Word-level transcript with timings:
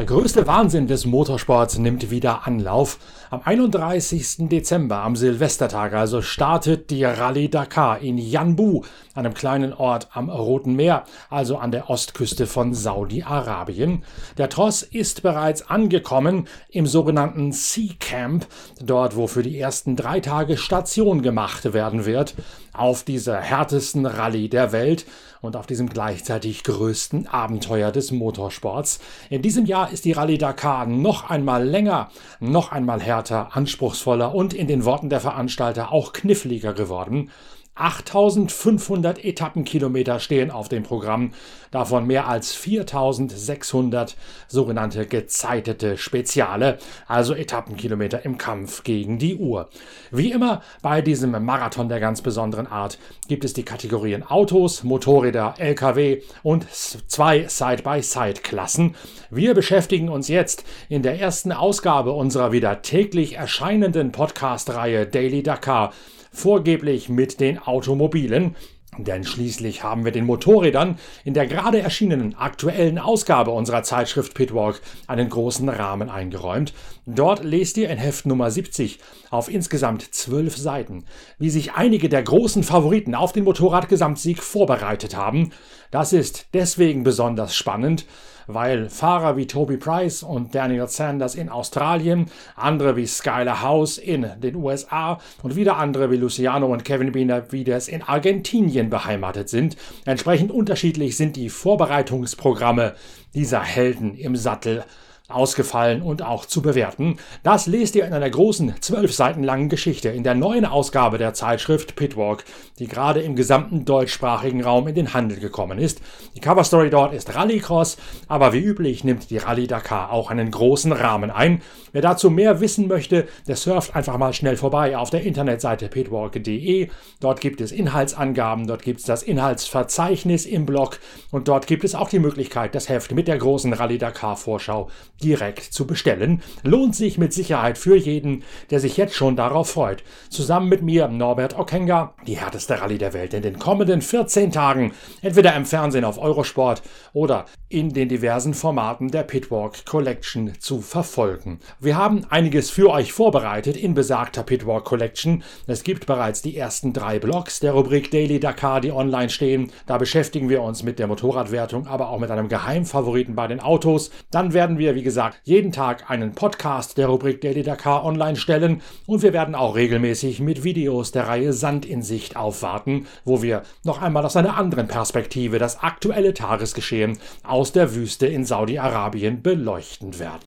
Der 0.00 0.06
größte 0.06 0.46
Wahnsinn 0.46 0.86
des 0.86 1.04
Motorsports 1.04 1.76
nimmt 1.76 2.10
wieder 2.10 2.46
Anlauf. 2.46 2.98
Am 3.28 3.42
31. 3.44 4.48
Dezember, 4.48 5.02
am 5.02 5.14
Silvestertag, 5.14 5.92
also 5.92 6.22
startet 6.22 6.88
die 6.88 7.04
Rallye 7.04 7.50
Dakar 7.50 7.98
in 7.98 8.16
Yanbu, 8.16 8.80
einem 9.14 9.34
kleinen 9.34 9.74
Ort 9.74 10.08
am 10.14 10.30
Roten 10.30 10.74
Meer, 10.74 11.04
also 11.28 11.58
an 11.58 11.70
der 11.70 11.90
Ostküste 11.90 12.46
von 12.46 12.72
Saudi-Arabien. 12.72 14.02
Der 14.38 14.48
Tross 14.48 14.82
ist 14.82 15.20
bereits 15.20 15.68
angekommen 15.68 16.48
im 16.70 16.86
sogenannten 16.86 17.52
Sea 17.52 17.92
Camp, 18.00 18.46
dort 18.82 19.16
wo 19.16 19.26
für 19.26 19.42
die 19.42 19.58
ersten 19.58 19.96
drei 19.96 20.20
Tage 20.20 20.56
Station 20.56 21.20
gemacht 21.20 21.74
werden 21.74 22.06
wird, 22.06 22.36
auf 22.72 23.02
dieser 23.02 23.38
härtesten 23.38 24.06
Rallye 24.06 24.48
der 24.48 24.72
Welt 24.72 25.04
und 25.40 25.56
auf 25.56 25.66
diesem 25.66 25.88
gleichzeitig 25.88 26.64
größten 26.64 27.26
Abenteuer 27.26 27.92
des 27.92 28.10
Motorsports. 28.10 29.00
In 29.30 29.42
diesem 29.42 29.66
Jahr 29.66 29.92
ist 29.92 30.04
die 30.04 30.12
Rallye 30.12 30.38
Dakar 30.38 30.86
noch 30.86 31.30
einmal 31.30 31.66
länger, 31.66 32.10
noch 32.40 32.72
einmal 32.72 33.00
härter, 33.00 33.56
anspruchsvoller 33.56 34.34
und 34.34 34.54
in 34.54 34.66
den 34.66 34.84
Worten 34.84 35.10
der 35.10 35.20
Veranstalter 35.20 35.92
auch 35.92 36.12
kniffliger 36.12 36.72
geworden. 36.72 37.30
8500 37.80 39.24
Etappenkilometer 39.24 40.20
stehen 40.20 40.50
auf 40.50 40.68
dem 40.68 40.82
Programm, 40.82 41.32
davon 41.70 42.06
mehr 42.06 42.28
als 42.28 42.52
4600 42.52 44.16
sogenannte 44.48 45.06
gezeitete 45.06 45.96
Speziale, 45.96 46.78
also 47.06 47.34
Etappenkilometer 47.34 48.24
im 48.24 48.38
Kampf 48.38 48.84
gegen 48.84 49.18
die 49.18 49.36
Uhr. 49.36 49.70
Wie 50.10 50.32
immer 50.32 50.62
bei 50.82 51.00
diesem 51.00 51.30
Marathon 51.44 51.88
der 51.88 52.00
ganz 52.00 52.22
besonderen 52.22 52.66
Art 52.66 52.98
gibt 53.28 53.44
es 53.44 53.52
die 53.52 53.62
Kategorien 53.62 54.22
Autos, 54.22 54.84
Motorräder, 54.84 55.54
Lkw 55.58 56.22
und 56.42 56.66
zwei 56.70 57.46
Side-by-Side-Klassen. 57.48 58.94
Wir 59.30 59.54
beschäftigen 59.54 60.08
uns 60.08 60.28
jetzt 60.28 60.64
in 60.88 61.02
der 61.02 61.18
ersten 61.18 61.52
Ausgabe 61.52 62.12
unserer 62.12 62.52
wieder 62.52 62.82
täglich 62.82 63.36
erscheinenden 63.36 64.12
Podcast-Reihe 64.12 65.06
Daily 65.06 65.42
Dakar 65.42 65.92
vorgeblich 66.30 67.08
mit 67.08 67.40
den 67.40 67.58
Automobilen. 67.58 68.56
Denn 68.98 69.24
schließlich 69.24 69.84
haben 69.84 70.04
wir 70.04 70.10
den 70.10 70.26
Motorrädern 70.26 70.98
in 71.24 71.32
der 71.32 71.46
gerade 71.46 71.80
erschienenen 71.80 72.34
aktuellen 72.34 72.98
Ausgabe 72.98 73.52
unserer 73.52 73.84
Zeitschrift 73.84 74.34
Pitwalk 74.34 74.80
einen 75.06 75.28
großen 75.28 75.68
Rahmen 75.68 76.10
eingeräumt. 76.10 76.74
Dort 77.06 77.42
lest 77.42 77.76
ihr 77.78 77.88
in 77.88 77.98
Heft 77.98 78.26
Nummer 78.26 78.50
70 78.50 78.98
auf 79.30 79.50
insgesamt 79.50 80.14
zwölf 80.14 80.56
Seiten, 80.56 81.04
wie 81.38 81.50
sich 81.50 81.72
einige 81.72 82.08
der 82.08 82.22
großen 82.22 82.62
Favoriten 82.62 83.14
auf 83.14 83.32
den 83.32 83.44
Motorradgesamtsieg 83.44 84.42
vorbereitet 84.42 85.16
haben. 85.16 85.50
Das 85.90 86.12
ist 86.12 86.48
deswegen 86.52 87.02
besonders 87.02 87.56
spannend, 87.56 88.06
weil 88.46 88.90
Fahrer 88.90 89.36
wie 89.36 89.46
Toby 89.46 89.76
Price 89.76 90.22
und 90.22 90.54
Daniel 90.54 90.88
Sanders 90.88 91.34
in 91.34 91.48
Australien, 91.48 92.26
andere 92.54 92.96
wie 92.96 93.06
Skyler 93.06 93.62
House 93.62 93.96
in 93.98 94.26
den 94.38 94.56
USA 94.56 95.18
und 95.42 95.56
wieder 95.56 95.78
andere 95.78 96.10
wie 96.10 96.16
Luciano 96.16 96.66
und 96.66 96.84
Kevin 96.84 97.12
Benavides 97.12 97.88
in 97.88 98.02
Argentinien 98.02 98.90
beheimatet 98.90 99.48
sind. 99.48 99.76
Entsprechend 100.04 100.52
unterschiedlich 100.52 101.16
sind 101.16 101.36
die 101.36 101.48
Vorbereitungsprogramme 101.48 102.94
dieser 103.34 103.62
Helden 103.62 104.14
im 104.16 104.36
Sattel 104.36 104.84
ausgefallen 105.30 106.02
und 106.02 106.22
auch 106.22 106.46
zu 106.46 106.62
bewerten. 106.62 107.16
Das 107.42 107.66
lest 107.66 107.94
ihr 107.94 108.04
in 108.04 108.12
einer 108.12 108.30
großen, 108.30 108.74
zwölf 108.80 109.14
Seiten 109.14 109.42
langen 109.42 109.68
Geschichte 109.68 110.08
in 110.08 110.24
der 110.24 110.34
neuen 110.34 110.64
Ausgabe 110.64 111.18
der 111.18 111.34
Zeitschrift 111.34 111.96
Pitwalk, 111.96 112.44
die 112.78 112.86
gerade 112.86 113.20
im 113.20 113.36
gesamten 113.36 113.84
deutschsprachigen 113.84 114.62
Raum 114.62 114.88
in 114.88 114.94
den 114.94 115.14
Handel 115.14 115.38
gekommen 115.38 115.78
ist. 115.78 116.00
Die 116.34 116.40
Coverstory 116.40 116.90
dort 116.90 117.12
ist 117.12 117.34
Rallycross, 117.34 117.96
aber 118.28 118.52
wie 118.52 118.58
üblich 118.58 119.04
nimmt 119.04 119.30
die 119.30 119.38
Rallye 119.38 119.66
Dakar 119.66 120.12
auch 120.12 120.30
einen 120.30 120.50
großen 120.50 120.92
Rahmen 120.92 121.30
ein. 121.30 121.62
Wer 121.92 122.02
dazu 122.02 122.30
mehr 122.30 122.60
wissen 122.60 122.88
möchte, 122.88 123.26
der 123.48 123.56
surft 123.56 123.96
einfach 123.96 124.16
mal 124.16 124.32
schnell 124.32 124.56
vorbei 124.56 124.96
auf 124.96 125.10
der 125.10 125.22
Internetseite 125.22 125.88
pitwalk.de. 125.88 126.88
Dort 127.20 127.40
gibt 127.40 127.60
es 127.60 127.72
Inhaltsangaben, 127.72 128.66
dort 128.66 128.82
gibt 128.82 129.00
es 129.00 129.06
das 129.06 129.22
Inhaltsverzeichnis 129.22 130.46
im 130.46 130.66
Blog 130.66 130.98
und 131.30 131.48
dort 131.48 131.66
gibt 131.66 131.84
es 131.84 131.94
auch 131.94 132.08
die 132.08 132.18
Möglichkeit, 132.18 132.74
das 132.74 132.88
Heft 132.88 133.12
mit 133.12 133.28
der 133.28 133.38
großen 133.38 133.72
Rallye 133.72 133.98
Dakar 133.98 134.36
Vorschau 134.36 134.88
direkt 135.20 135.62
zu 135.62 135.86
bestellen. 135.86 136.42
Lohnt 136.62 136.96
sich 136.96 137.18
mit 137.18 137.32
Sicherheit 137.32 137.78
für 137.78 137.96
jeden, 137.96 138.42
der 138.70 138.80
sich 138.80 138.96
jetzt 138.96 139.14
schon 139.14 139.36
darauf 139.36 139.70
freut. 139.70 140.02
Zusammen 140.28 140.68
mit 140.68 140.82
mir, 140.82 141.08
Norbert 141.08 141.58
Okenga, 141.58 142.14
die 142.26 142.36
härteste 142.36 142.80
Rallye 142.80 142.98
der 142.98 143.12
Welt 143.12 143.34
in 143.34 143.42
den 143.42 143.58
kommenden 143.58 144.02
14 144.02 144.50
Tagen, 144.50 144.92
entweder 145.22 145.54
im 145.54 145.66
Fernsehen 145.66 146.04
auf 146.04 146.18
Eurosport 146.18 146.82
oder 147.12 147.44
in 147.68 147.90
den 147.90 148.08
diversen 148.08 148.54
Formaten 148.54 149.10
der 149.10 149.22
Pitwalk 149.22 149.84
Collection 149.84 150.52
zu 150.58 150.80
verfolgen. 150.80 151.60
Wir 151.78 151.96
haben 151.96 152.24
einiges 152.30 152.70
für 152.70 152.90
euch 152.90 153.12
vorbereitet 153.12 153.76
in 153.76 153.94
besagter 153.94 154.42
Pitwalk 154.42 154.84
Collection. 154.84 155.44
Es 155.66 155.84
gibt 155.84 156.06
bereits 156.06 156.42
die 156.42 156.56
ersten 156.56 156.92
drei 156.92 157.18
Blogs 157.18 157.60
der 157.60 157.72
Rubrik 157.72 158.10
Daily 158.10 158.40
Dakar, 158.40 158.80
die 158.80 158.90
online 158.90 159.30
stehen. 159.30 159.70
Da 159.86 159.98
beschäftigen 159.98 160.48
wir 160.48 160.62
uns 160.62 160.82
mit 160.82 160.98
der 160.98 161.06
Motorradwertung, 161.06 161.86
aber 161.86 162.08
auch 162.08 162.18
mit 162.18 162.30
einem 162.30 162.48
Geheimfavoriten 162.48 163.34
bei 163.34 163.46
den 163.46 163.60
Autos. 163.60 164.10
Dann 164.30 164.52
werden 164.52 164.78
wir, 164.78 164.94
wie 164.94 165.02
gesagt, 165.02 165.09
jeden 165.44 165.72
Tag 165.72 166.10
einen 166.10 166.32
Podcast 166.32 166.96
der 166.98 167.08
Rubrik 167.08 167.40
Daily 167.40 167.62
Dakar 167.62 168.04
online 168.04 168.36
stellen 168.36 168.82
und 169.06 169.22
wir 169.22 169.32
werden 169.32 169.54
auch 169.54 169.74
regelmäßig 169.74 170.40
mit 170.40 170.64
Videos 170.64 171.12
der 171.12 171.28
Reihe 171.28 171.52
Sand 171.52 171.84
in 171.84 172.02
Sicht 172.02 172.36
aufwarten, 172.36 173.06
wo 173.24 173.42
wir 173.42 173.62
noch 173.84 174.00
einmal 174.00 174.24
aus 174.24 174.36
einer 174.36 174.56
anderen 174.56 174.88
Perspektive 174.88 175.58
das 175.58 175.82
aktuelle 175.82 176.34
Tagesgeschehen 176.34 177.18
aus 177.42 177.72
der 177.72 177.94
Wüste 177.94 178.26
in 178.26 178.44
Saudi-Arabien 178.44 179.42
beleuchten 179.42 180.18
werden. 180.18 180.40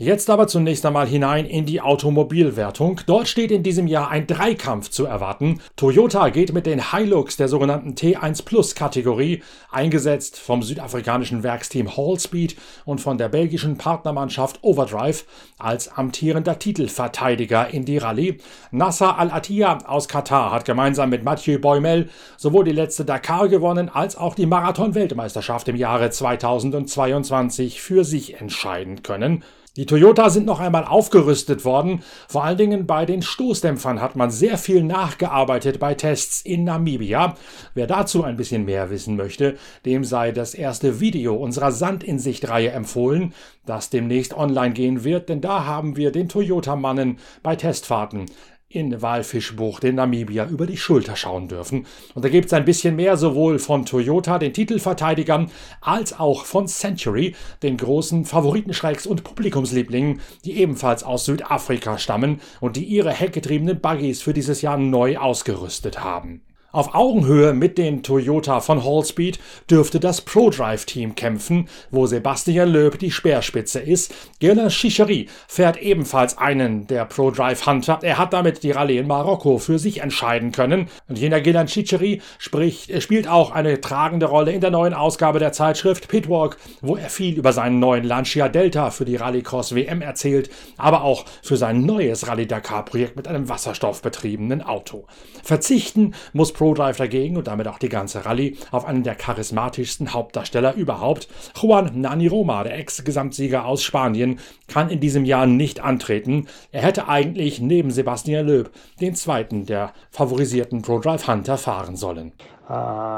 Jetzt 0.00 0.30
aber 0.30 0.46
zunächst 0.46 0.86
einmal 0.86 1.08
hinein 1.08 1.44
in 1.44 1.66
die 1.66 1.80
Automobilwertung. 1.80 3.00
Dort 3.06 3.26
steht 3.26 3.50
in 3.50 3.64
diesem 3.64 3.88
Jahr 3.88 4.10
ein 4.10 4.28
Dreikampf 4.28 4.90
zu 4.90 5.06
erwarten. 5.06 5.60
Toyota 5.74 6.28
geht 6.28 6.52
mit 6.52 6.66
den 6.66 6.92
Hilux 6.92 7.36
der 7.36 7.48
sogenannten 7.48 7.94
T1 7.94 8.44
Plus 8.44 8.76
Kategorie, 8.76 9.42
eingesetzt 9.72 10.38
vom 10.38 10.62
südafrikanischen 10.62 11.42
Werksteam 11.42 11.96
Hallspeed 11.96 12.54
und 12.84 13.00
von 13.00 13.18
der 13.18 13.28
belgischen 13.28 13.76
Partnermannschaft 13.76 14.60
Overdrive 14.62 15.24
als 15.58 15.88
amtierender 15.88 16.60
Titelverteidiger 16.60 17.74
in 17.74 17.84
die 17.84 17.98
Rallye. 17.98 18.38
Nasser 18.70 19.18
Al-Attiyah 19.18 19.78
aus 19.84 20.06
Katar 20.06 20.52
hat 20.52 20.64
gemeinsam 20.64 21.10
mit 21.10 21.24
Mathieu 21.24 21.58
Boimel 21.58 22.08
sowohl 22.36 22.62
die 22.62 22.70
letzte 22.70 23.04
Dakar 23.04 23.48
gewonnen 23.48 23.88
als 23.88 24.16
auch 24.16 24.36
die 24.36 24.46
Marathon-Weltmeisterschaft 24.46 25.66
im 25.66 25.74
Jahre 25.74 26.10
2022 26.10 27.82
für 27.82 28.04
sich 28.04 28.40
entscheiden 28.40 29.02
können. 29.02 29.42
Die 29.78 29.86
Toyota 29.86 30.28
sind 30.28 30.44
noch 30.44 30.58
einmal 30.58 30.84
aufgerüstet 30.84 31.64
worden. 31.64 32.02
Vor 32.26 32.42
allen 32.42 32.58
Dingen 32.58 32.88
bei 32.88 33.06
den 33.06 33.22
Stoßdämpfern 33.22 34.00
hat 34.00 34.16
man 34.16 34.28
sehr 34.28 34.58
viel 34.58 34.82
nachgearbeitet 34.82 35.78
bei 35.78 35.94
Tests 35.94 36.40
in 36.42 36.64
Namibia. 36.64 37.36
Wer 37.74 37.86
dazu 37.86 38.24
ein 38.24 38.36
bisschen 38.36 38.64
mehr 38.64 38.90
wissen 38.90 39.14
möchte, 39.14 39.56
dem 39.86 40.02
sei 40.02 40.32
das 40.32 40.54
erste 40.54 40.98
Video 40.98 41.36
unserer 41.36 41.70
Sand 41.70 42.02
in 42.02 42.18
Sicht-Reihe 42.18 42.72
empfohlen, 42.72 43.34
das 43.66 43.88
demnächst 43.88 44.36
online 44.36 44.74
gehen 44.74 45.04
wird, 45.04 45.28
denn 45.28 45.40
da 45.40 45.64
haben 45.64 45.94
wir 45.94 46.10
den 46.10 46.28
Toyota-Mannen 46.28 47.18
bei 47.44 47.54
Testfahrten 47.54 48.26
in 48.70 49.00
Walfischbucht 49.00 49.82
in 49.84 49.94
Namibia 49.94 50.46
über 50.46 50.66
die 50.66 50.76
Schulter 50.76 51.16
schauen 51.16 51.48
dürfen. 51.48 51.86
Und 52.14 52.22
da 52.22 52.28
gibt 52.28 52.46
es 52.46 52.52
ein 52.52 52.66
bisschen 52.66 52.96
mehr 52.96 53.16
sowohl 53.16 53.58
von 53.58 53.86
Toyota, 53.86 54.38
den 54.38 54.52
Titelverteidigern, 54.52 55.50
als 55.80 56.18
auch 56.18 56.44
von 56.44 56.68
Century, 56.68 57.34
den 57.62 57.78
großen 57.78 58.26
Favoritenschrecks 58.26 59.06
und 59.06 59.24
Publikumslieblingen, 59.24 60.20
die 60.44 60.58
ebenfalls 60.58 61.02
aus 61.02 61.24
Südafrika 61.24 61.96
stammen 61.96 62.42
und 62.60 62.76
die 62.76 62.84
ihre 62.84 63.10
heckgetriebenen 63.10 63.80
Buggies 63.80 64.20
für 64.20 64.34
dieses 64.34 64.60
Jahr 64.60 64.76
neu 64.76 65.16
ausgerüstet 65.16 66.04
haben. 66.04 66.42
Auf 66.70 66.94
Augenhöhe 66.94 67.54
mit 67.54 67.78
den 67.78 68.02
Toyota 68.02 68.60
von 68.60 68.84
Hallspeed 68.84 69.38
dürfte 69.70 70.00
das 70.00 70.20
ProDrive-Team 70.20 71.14
kämpfen, 71.14 71.66
wo 71.90 72.04
Sebastian 72.04 72.68
Loeb 72.68 72.98
die 72.98 73.10
Speerspitze 73.10 73.80
ist. 73.80 74.14
Gilles 74.38 74.74
Chichery 74.74 75.30
fährt 75.46 75.78
ebenfalls 75.78 76.36
einen 76.36 76.86
der 76.86 77.06
ProDrive 77.06 77.64
Hunter. 77.64 78.00
Er 78.02 78.18
hat 78.18 78.34
damit 78.34 78.62
die 78.64 78.72
Rallye 78.72 78.98
in 78.98 79.06
Marokko 79.06 79.56
für 79.56 79.78
sich 79.78 80.02
entscheiden 80.02 80.52
können. 80.52 80.88
Und 81.08 81.18
jener 81.18 81.40
Gilles 81.40 81.72
Chichery 81.72 82.20
spricht, 82.36 83.02
spielt 83.02 83.28
auch 83.28 83.50
eine 83.50 83.80
tragende 83.80 84.26
Rolle 84.26 84.52
in 84.52 84.60
der 84.60 84.70
neuen 84.70 84.92
Ausgabe 84.92 85.38
der 85.38 85.52
Zeitschrift 85.52 86.08
Pitwalk, 86.08 86.58
wo 86.82 86.96
er 86.96 87.08
viel 87.08 87.38
über 87.38 87.54
seinen 87.54 87.78
neuen 87.78 88.04
Lancia 88.04 88.50
Delta 88.50 88.90
für 88.90 89.06
die 89.06 89.16
Rallycross 89.16 89.74
WM 89.74 90.02
erzählt, 90.02 90.50
aber 90.76 91.02
auch 91.02 91.24
für 91.42 91.56
sein 91.56 91.86
neues 91.86 92.28
Rallye 92.28 92.44
Dakar 92.44 92.84
Projekt 92.84 93.16
mit 93.16 93.26
einem 93.26 93.48
wasserstoffbetriebenen 93.48 94.60
Auto. 94.60 95.06
Verzichten 95.42 96.12
muss 96.34 96.52
Pro 96.58 96.74
Drive 96.74 96.96
dagegen 96.96 97.36
und 97.36 97.46
damit 97.46 97.68
auch 97.68 97.78
die 97.78 97.88
ganze 97.88 98.26
Rallye 98.26 98.56
auf 98.72 98.84
einen 98.84 99.04
der 99.04 99.14
charismatischsten 99.14 100.12
Hauptdarsteller 100.12 100.74
überhaupt. 100.74 101.28
Juan 101.54 102.00
Nani 102.00 102.26
Roma, 102.26 102.64
der 102.64 102.76
Ex-Gesamtsieger 102.76 103.64
aus 103.64 103.84
Spanien, 103.84 104.40
kann 104.66 104.90
in 104.90 104.98
diesem 104.98 105.24
Jahr 105.24 105.46
nicht 105.46 105.78
antreten. 105.78 106.48
Er 106.72 106.82
hätte 106.82 107.06
eigentlich 107.06 107.60
neben 107.60 107.92
Sebastian 107.92 108.48
Loeb 108.48 108.72
den 109.00 109.14
zweiten 109.14 109.66
der 109.66 109.92
favorisierten 110.10 110.82
Pro 110.82 110.98
Drive 110.98 111.28
Hunter 111.28 111.58
fahren 111.58 111.94
sollen. 111.94 112.32
Uh, 112.68 112.72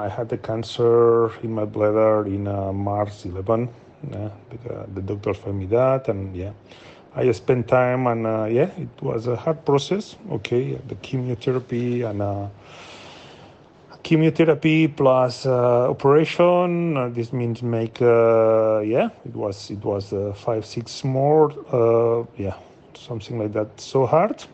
I 0.05 0.11
had 0.15 0.29
the 0.29 0.37
cancer 0.37 1.31
in 1.43 1.55
my 1.55 1.65
bladder 1.65 2.27
in 2.27 2.47
uh, 2.47 2.75
March 2.75 3.25
11. 3.25 3.71
Yeah, 4.13 4.31
the 4.95 5.01
doctors 5.01 5.39
found 5.39 5.59
me 5.59 5.67
that, 5.69 6.11
and 6.11 6.37
yeah, 6.37 6.53
I 7.17 7.33
spent 7.33 7.69
time 7.69 8.07
and 8.07 8.27
uh, 8.27 8.45
yeah, 8.45 8.69
it 8.77 9.03
was 9.03 9.27
a 9.29 9.37
hard 9.37 9.65
process. 9.65 10.19
Okay, 10.31 10.79
the 10.89 10.95
chemotherapy 10.97 12.03
and 12.03 12.21
uh, 12.21 12.47
chemotherapy 14.03 14.89
plus 14.89 15.47
uh, 15.47 15.91
operation. 15.91 16.97
Uh, 16.97 17.09
this 17.09 17.33
means 17.33 17.63
make 17.63 18.01
uh, 18.03 18.81
yeah, 18.81 19.09
it 19.25 19.35
was 19.35 19.71
it 19.71 19.85
was 19.85 20.13
five 20.37 20.65
six 20.65 21.05
more 21.05 21.53
yeah, 22.37 22.55
something 22.95 23.39
like 23.39 23.53
that. 23.53 23.81
So 23.81 24.07
hard, 24.07 24.45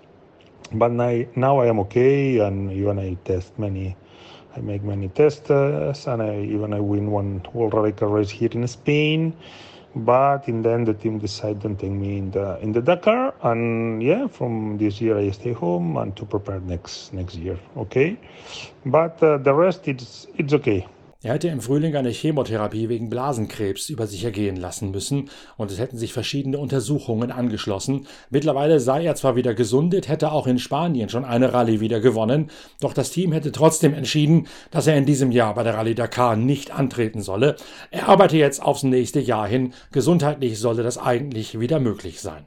but 0.72 0.90
now 0.92 1.24
now 1.36 1.58
I 1.58 1.66
am 1.66 1.78
okay, 1.80 2.38
and 2.38 2.72
even 2.72 2.98
I 2.98 3.16
test 3.24 3.58
many 3.58 3.96
I 4.56 4.60
make 4.60 4.82
many 4.82 5.08
tests 5.08 5.50
and 5.50 6.22
I 6.22 6.40
even 6.40 6.72
I 6.72 6.80
win 6.80 7.10
one 7.10 7.42
World 7.52 7.74
Rally 7.74 7.92
Car 7.92 8.08
race 8.08 8.30
here 8.30 8.48
in 8.52 8.66
Spain. 8.66 9.36
But 9.96 10.46
in 10.46 10.60
the 10.60 10.70
end, 10.72 10.86
the 10.88 10.92
team 10.94 11.18
decided 11.18 11.62
to 11.62 11.74
take 11.74 11.90
me 11.90 12.18
in 12.18 12.30
the 12.30 12.58
in 12.60 12.72
the 12.72 12.82
Dakar, 12.82 13.32
and 13.42 14.02
yeah, 14.02 14.26
from 14.26 14.76
this 14.76 15.00
year 15.00 15.16
I 15.16 15.30
stay 15.30 15.52
home 15.52 15.96
and 15.96 16.14
to 16.16 16.26
prepare 16.26 16.60
next 16.60 17.14
next 17.14 17.36
year. 17.36 17.58
Okay, 17.78 18.18
but 18.84 19.22
uh, 19.22 19.38
the 19.38 19.54
rest 19.54 19.88
it's 19.88 20.26
it's 20.36 20.52
okay. 20.52 20.86
Er 21.26 21.32
hätte 21.32 21.48
im 21.48 21.60
Frühling 21.60 21.96
eine 21.96 22.10
Chemotherapie 22.10 22.88
wegen 22.88 23.10
Blasenkrebs 23.10 23.88
über 23.88 24.06
sich 24.06 24.22
ergehen 24.22 24.54
lassen 24.54 24.92
müssen 24.92 25.28
und 25.56 25.72
es 25.72 25.80
hätten 25.80 25.98
sich 25.98 26.12
verschiedene 26.12 26.58
Untersuchungen 26.58 27.32
angeschlossen. 27.32 28.06
Mittlerweile 28.30 28.78
sei 28.78 29.04
er 29.04 29.16
zwar 29.16 29.34
wieder 29.34 29.52
gesundet, 29.52 30.06
hätte 30.06 30.30
auch 30.30 30.46
in 30.46 30.60
Spanien 30.60 31.08
schon 31.08 31.24
eine 31.24 31.52
Rallye 31.52 31.80
wieder 31.80 31.98
gewonnen, 31.98 32.48
doch 32.80 32.92
das 32.92 33.10
Team 33.10 33.32
hätte 33.32 33.50
trotzdem 33.50 33.92
entschieden, 33.92 34.46
dass 34.70 34.86
er 34.86 34.96
in 34.96 35.04
diesem 35.04 35.32
Jahr 35.32 35.56
bei 35.56 35.64
der 35.64 35.74
Rallye 35.74 35.96
Dakar 35.96 36.36
nicht 36.36 36.70
antreten 36.70 37.22
solle. 37.22 37.56
Er 37.90 38.08
arbeite 38.08 38.36
jetzt 38.36 38.62
aufs 38.62 38.84
nächste 38.84 39.18
Jahr 39.18 39.48
hin. 39.48 39.74
Gesundheitlich 39.90 40.60
solle 40.60 40.84
das 40.84 40.96
eigentlich 40.96 41.58
wieder 41.58 41.80
möglich 41.80 42.20
sein. 42.20 42.44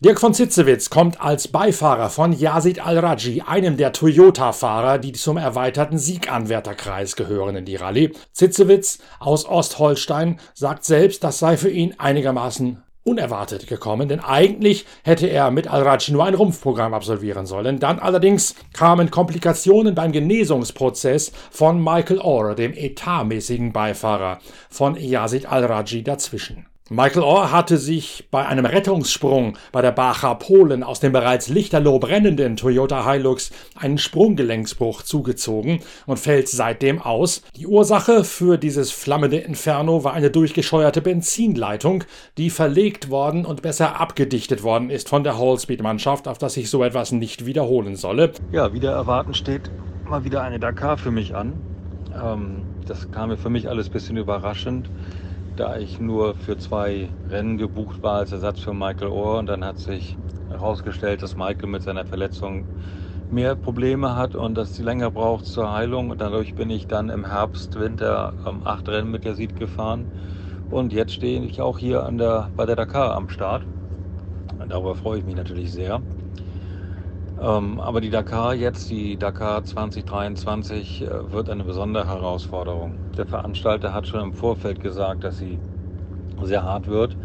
Dirk 0.00 0.20
von 0.20 0.32
Zitzewitz 0.32 0.90
kommt 0.90 1.20
als 1.20 1.48
Beifahrer 1.48 2.08
von 2.08 2.32
Yazid 2.32 2.78
Al-Raji, 2.78 3.42
einem 3.44 3.76
der 3.76 3.92
Toyota-Fahrer, 3.92 4.98
die 4.98 5.10
zum 5.10 5.36
erweiterten 5.36 5.98
Sieganwärterkreis 5.98 7.16
gehören 7.16 7.56
in 7.56 7.64
die 7.64 7.74
Rallye. 7.74 8.12
Zitzewitz 8.30 9.00
aus 9.18 9.44
Ostholstein 9.44 10.38
sagt 10.54 10.84
selbst, 10.84 11.24
das 11.24 11.40
sei 11.40 11.56
für 11.56 11.70
ihn 11.70 11.96
einigermaßen 11.98 12.80
unerwartet 13.02 13.66
gekommen, 13.66 14.08
denn 14.08 14.20
eigentlich 14.20 14.86
hätte 15.02 15.26
er 15.26 15.50
mit 15.50 15.66
Al-Raji 15.66 16.12
nur 16.12 16.26
ein 16.26 16.34
Rumpfprogramm 16.34 16.94
absolvieren 16.94 17.46
sollen. 17.46 17.80
Dann 17.80 17.98
allerdings 17.98 18.54
kamen 18.72 19.10
Komplikationen 19.10 19.96
beim 19.96 20.12
Genesungsprozess 20.12 21.32
von 21.50 21.82
Michael 21.82 22.20
Orr, 22.20 22.54
dem 22.54 22.72
etatmäßigen 22.72 23.72
Beifahrer 23.72 24.38
von 24.70 24.94
Yazid 24.94 25.46
Al-Raji, 25.50 26.04
dazwischen. 26.04 26.66
Michael 26.90 27.22
Orr 27.22 27.52
hatte 27.52 27.76
sich 27.76 28.28
bei 28.30 28.46
einem 28.46 28.64
Rettungssprung 28.64 29.58
bei 29.72 29.82
der 29.82 29.92
Bacha 29.92 30.32
Polen 30.32 30.82
aus 30.82 31.00
dem 31.00 31.12
bereits 31.12 31.50
lichterloh 31.50 31.98
brennenden 31.98 32.56
Toyota 32.56 33.10
Hilux 33.10 33.50
einen 33.76 33.98
Sprunggelenksbruch 33.98 35.02
zugezogen 35.02 35.80
und 36.06 36.18
fällt 36.18 36.48
seitdem 36.48 37.02
aus. 37.02 37.42
Die 37.56 37.66
Ursache 37.66 38.24
für 38.24 38.56
dieses 38.56 38.90
flammende 38.90 39.36
Inferno 39.36 40.02
war 40.02 40.14
eine 40.14 40.30
durchgescheuerte 40.30 41.02
Benzinleitung, 41.02 42.04
die 42.38 42.48
verlegt 42.48 43.10
worden 43.10 43.44
und 43.44 43.60
besser 43.60 44.00
abgedichtet 44.00 44.62
worden 44.62 44.88
ist 44.88 45.10
von 45.10 45.24
der 45.24 45.38
Hallspeed-Mannschaft, 45.38 46.26
auf 46.26 46.38
dass 46.38 46.54
sich 46.54 46.70
so 46.70 46.82
etwas 46.82 47.12
nicht 47.12 47.44
wiederholen 47.44 47.96
solle. 47.96 48.32
Ja, 48.50 48.72
wieder 48.72 48.92
erwarten 48.92 49.34
steht 49.34 49.70
mal 50.08 50.24
wieder 50.24 50.40
eine 50.40 50.58
Dakar 50.58 50.96
für 50.96 51.10
mich 51.10 51.34
an. 51.34 51.52
Ähm, 52.14 52.62
das 52.86 53.10
kam 53.10 53.28
mir 53.28 53.36
für 53.36 53.50
mich 53.50 53.68
alles 53.68 53.88
ein 53.88 53.92
bisschen 53.92 54.16
überraschend 54.16 54.88
da 55.58 55.78
ich 55.78 55.98
nur 56.00 56.34
für 56.34 56.56
zwei 56.56 57.16
Rennen 57.28 57.58
gebucht 57.58 58.02
war 58.02 58.18
als 58.18 58.32
Ersatz 58.32 58.60
für 58.60 58.74
Michael 58.74 59.08
Orr. 59.08 59.38
Und 59.38 59.46
dann 59.46 59.64
hat 59.64 59.78
sich 59.78 60.18
herausgestellt, 60.48 61.22
dass 61.22 61.36
Michael 61.36 61.68
mit 61.68 61.82
seiner 61.82 62.04
Verletzung 62.06 62.68
mehr 63.28 63.56
Probleme 63.56 64.16
hat 64.16 64.34
und 64.34 64.54
dass 64.54 64.74
sie 64.74 64.82
länger 64.82 65.10
braucht 65.10 65.46
zur 65.46 65.72
Heilung. 65.72 66.10
Und 66.10 66.20
dadurch 66.20 66.54
bin 66.54 66.70
ich 66.70 66.86
dann 66.86 67.10
im 67.10 67.26
Herbst, 67.26 67.76
Winter 67.76 68.36
ähm, 68.46 68.62
acht 68.64 68.88
Rennen 68.88 69.10
mit 69.10 69.24
der 69.24 69.34
Sieg 69.34 69.56
gefahren. 69.56 70.10
Und 70.68 70.92
jetzt 70.92 71.12
stehe 71.14 71.42
ich 71.44 71.60
auch 71.60 71.78
hier 71.78 72.04
an 72.04 72.18
der, 72.18 72.52
bei 72.56 72.66
der 72.66 72.76
Dakar 72.76 73.14
am 73.16 73.28
Start. 73.28 73.68
Und 74.58 74.70
darüber 74.70 74.94
freue 74.96 75.18
ich 75.20 75.24
mich 75.24 75.36
natürlich 75.36 75.72
sehr. 75.72 76.04
Ähm, 77.38 77.78
aber 77.80 78.00
die 78.00 78.10
Dakar 78.10 78.54
jetzt, 78.54 78.90
die 78.90 79.16
Dakar 79.18 79.62
2023, 79.64 81.02
äh, 81.02 81.30
wird 81.30 81.48
eine 81.48 81.62
besondere 81.64 82.06
Herausforderung. 82.08 83.00
Der 83.16 83.26
Veranstalter 83.26 83.92
hat 83.92 84.06
schon 84.08 84.20
im 84.22 84.32
Vorfeld 84.32 84.80
gesagt, 84.80 85.22
dass 85.24 85.38
sie 85.38 85.62
sehr 86.40 86.64
hart 86.64 86.88
wird. 86.88 87.18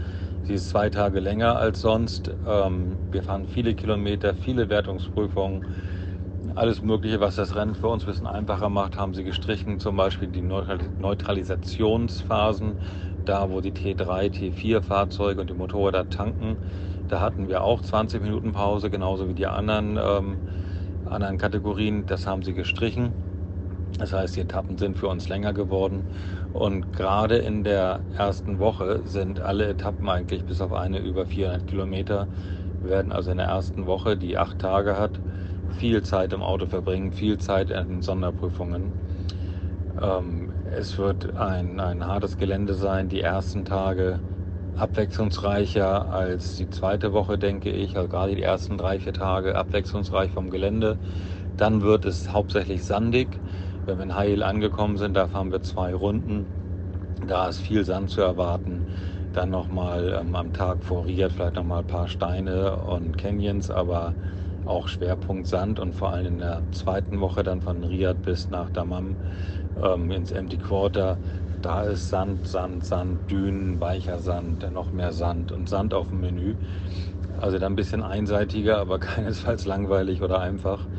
Sie 0.43 0.53
ist 0.55 0.69
zwei 0.69 0.89
Tage 0.91 1.19
länger 1.19 1.57
als 1.57 1.81
sonst. 1.81 2.31
Ähm, 2.45 3.01
wir 3.11 3.23
fahren 3.23 3.47
viele 3.47 3.73
Kilometer, 3.75 4.35
viele 4.35 4.69
Wertungsprüfungen. 4.69 5.65
Alles 6.55 6.81
Mögliche, 6.81 7.19
was 7.21 7.35
das 7.35 7.55
Rennen 7.55 7.75
für 7.75 7.87
uns 7.87 8.03
ein 8.05 8.11
bisschen 8.11 8.27
einfacher 8.27 8.69
macht, 8.69 8.97
haben 8.97 9.13
sie 9.13 9.23
gestrichen. 9.23 9.79
Zum 9.79 9.95
Beispiel 9.97 10.27
die 10.29 10.41
Neutralisationsphasen, 10.41 12.79
da 13.25 13.49
wo 13.49 13.61
die 13.61 13.71
T3, 13.73 14.29
T4 14.29 14.81
Fahrzeuge 14.81 15.41
und 15.41 15.49
die 15.49 15.53
Motorräder 15.53 16.09
tanken 16.09 16.59
da 17.13 17.21
hatten 17.21 17.47
wir 17.47 17.63
auch 17.63 17.81
20 17.81 18.23
Minuten 18.23 18.53
Pause, 18.53 18.89
genauso 18.89 19.29
wie 19.29 19.35
die 19.35 19.45
anderen, 19.45 19.97
ähm, 20.01 20.39
anderen 21.05 21.37
Kategorien. 21.37 22.07
Das 22.07 22.25
haben 22.25 22.41
sie 22.41 22.53
gestrichen. 22.55 23.13
Das 23.99 24.13
heißt, 24.13 24.35
die 24.35 24.41
Etappen 24.41 24.79
sind 24.79 24.97
für 24.97 25.07
uns 25.09 25.29
länger 25.29 25.53
geworden. 25.53 26.07
Und 26.53 26.91
gerade 26.91 27.37
in 27.37 27.63
der 27.63 28.01
ersten 28.17 28.57
Woche 28.57 29.01
sind 29.05 29.39
alle 29.39 29.67
Etappen 29.69 30.09
eigentlich 30.09 30.43
bis 30.45 30.59
auf 30.59 30.73
eine 30.73 30.99
über 30.99 31.27
400 31.27 31.67
Kilometer. 31.67 32.29
Wir 32.81 32.89
werden 32.89 33.11
also 33.11 33.29
in 33.29 33.37
der 33.37 33.47
ersten 33.47 33.85
Woche, 33.85 34.17
die 34.17 34.37
acht 34.39 34.57
Tage 34.57 34.97
hat, 34.97 35.21
viel 35.67 36.01
Zeit 36.03 36.33
im 36.33 36.41
Auto 36.41 36.65
verbringen, 36.65 37.11
viel 37.11 37.37
Zeit 37.37 37.69
in 37.69 38.01
Sonderprüfungen. 38.01 38.95
Ähm, 40.01 40.51
es 40.63 40.97
wird 40.97 41.35
ein, 41.35 41.79
ein 41.79 42.07
hartes 42.07 42.37
Gelände 42.37 42.73
sein. 42.73 43.09
Die 43.09 43.21
ersten 43.21 43.65
Tage 43.65 44.23
abwechslungsreicher 44.75 46.09
als 46.11 46.55
die 46.55 46.69
zweite 46.69 47.13
Woche, 47.13 47.37
denke 47.37 47.71
ich. 47.71 47.95
Also 47.95 48.09
gerade 48.09 48.35
die 48.35 48.41
ersten 48.43 48.77
drei, 48.77 48.99
vier 48.99 49.13
Tage 49.13 49.55
abwechslungsreich 49.55 50.31
vom 50.31 50.49
Gelände. 50.49 50.99
Dann 51.57 51.81
wird 51.81 52.05
es 52.05 52.33
hauptsächlich 52.33 52.85
sandig. 52.85 53.41
Wenn 53.85 53.97
wir 53.97 54.03
in 54.03 54.15
Heil 54.15 54.43
angekommen 54.43 54.97
sind, 54.97 55.13
da 55.15 55.27
fahren 55.27 55.51
wir 55.51 55.61
zwei 55.63 55.93
Runden. 55.93 56.51
Da 57.21 57.47
ist 57.49 57.59
viel 57.59 57.85
Sand 57.85 58.09
zu 58.11 58.21
erwarten. 58.21 58.85
Dann 59.31 59.49
nochmal 59.49 60.13
ähm, 60.19 60.35
am 60.35 60.53
Tag 60.53 60.83
vor 60.83 61.05
Riyadh 61.05 61.31
vielleicht 61.33 61.55
nochmal 61.55 61.79
ein 61.81 61.87
paar 61.87 62.07
Steine 62.07 62.77
und 62.83 63.17
Canyons, 63.17 63.69
aber 63.71 64.17
auch 64.63 64.87
Schwerpunkt 64.87 65.47
Sand 65.47 65.79
und 65.79 65.93
vor 65.93 66.11
allem 66.11 66.27
in 66.27 66.37
der 66.39 66.67
zweiten 66.71 67.19
Woche 67.21 67.43
dann 67.43 67.61
von 67.61 67.83
Riyadh 67.83 68.21
bis 68.21 68.49
nach 68.49 68.69
Dammam 68.69 69.17
ähm, 69.75 70.11
ins 70.11 70.31
Empty 70.31 70.57
Quarter 70.57 71.19
da 71.65 71.83
ist 71.85 72.09
Sand, 72.09 72.47
Sand, 72.47 72.85
Sand, 72.85 73.29
Dünen, 73.31 73.79
weicher 73.81 74.19
Sand, 74.19 74.69
noch 74.71 74.91
mehr 74.91 75.11
Sand 75.13 75.51
und 75.51 75.69
Sand 75.69 75.93
auf 75.93 76.09
dem 76.09 76.19
Menü. 76.21 76.57
Also 77.37 77.59
dann 77.59 77.73
ein 77.73 77.75
bisschen 77.75 78.03
einseitiger, 78.03 78.77
aber 78.79 78.99
keinesfalls 79.01 79.65
langweilig 79.65 80.21
oder 80.21 80.39
einfach 80.41 80.89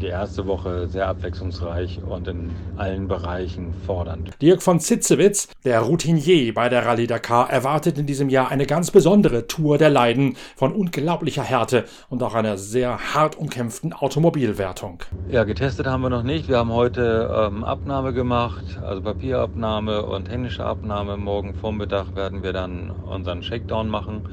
die 0.00 0.06
erste 0.06 0.46
Woche 0.46 0.88
sehr 0.88 1.08
abwechslungsreich 1.08 2.00
und 2.02 2.28
in 2.28 2.50
allen 2.76 3.08
Bereichen 3.08 3.74
fordernd. 3.86 4.30
Dirk 4.40 4.62
von 4.62 4.80
Zitzewitz, 4.80 5.48
der 5.64 5.80
Routinier 5.80 6.52
bei 6.54 6.68
der 6.68 6.86
Rallye 6.86 7.06
Dakar, 7.06 7.50
erwartet 7.50 7.98
in 7.98 8.06
diesem 8.06 8.28
Jahr 8.28 8.50
eine 8.50 8.66
ganz 8.66 8.90
besondere 8.90 9.46
Tour 9.46 9.78
der 9.78 9.90
Leiden 9.90 10.36
von 10.56 10.72
unglaublicher 10.72 11.42
Härte 11.42 11.84
und 12.08 12.22
auch 12.22 12.34
einer 12.34 12.56
sehr 12.56 13.14
hart 13.14 13.36
umkämpften 13.36 13.92
Automobilwertung. 13.92 15.02
Ja, 15.28 15.44
getestet 15.44 15.86
haben 15.86 16.02
wir 16.02 16.10
noch 16.10 16.22
nicht. 16.22 16.48
Wir 16.48 16.58
haben 16.58 16.72
heute 16.72 17.30
ähm, 17.34 17.64
Abnahme 17.64 18.12
gemacht, 18.12 18.64
also 18.82 19.02
Papierabnahme 19.02 20.04
und 20.04 20.26
technische 20.26 20.64
Abnahme. 20.64 21.16
Morgen 21.16 21.54
Vormittag 21.54 22.14
werden 22.14 22.42
wir 22.42 22.52
dann 22.52 22.90
unseren 22.90 23.42
Shakedown 23.42 23.88
machen 23.88 24.28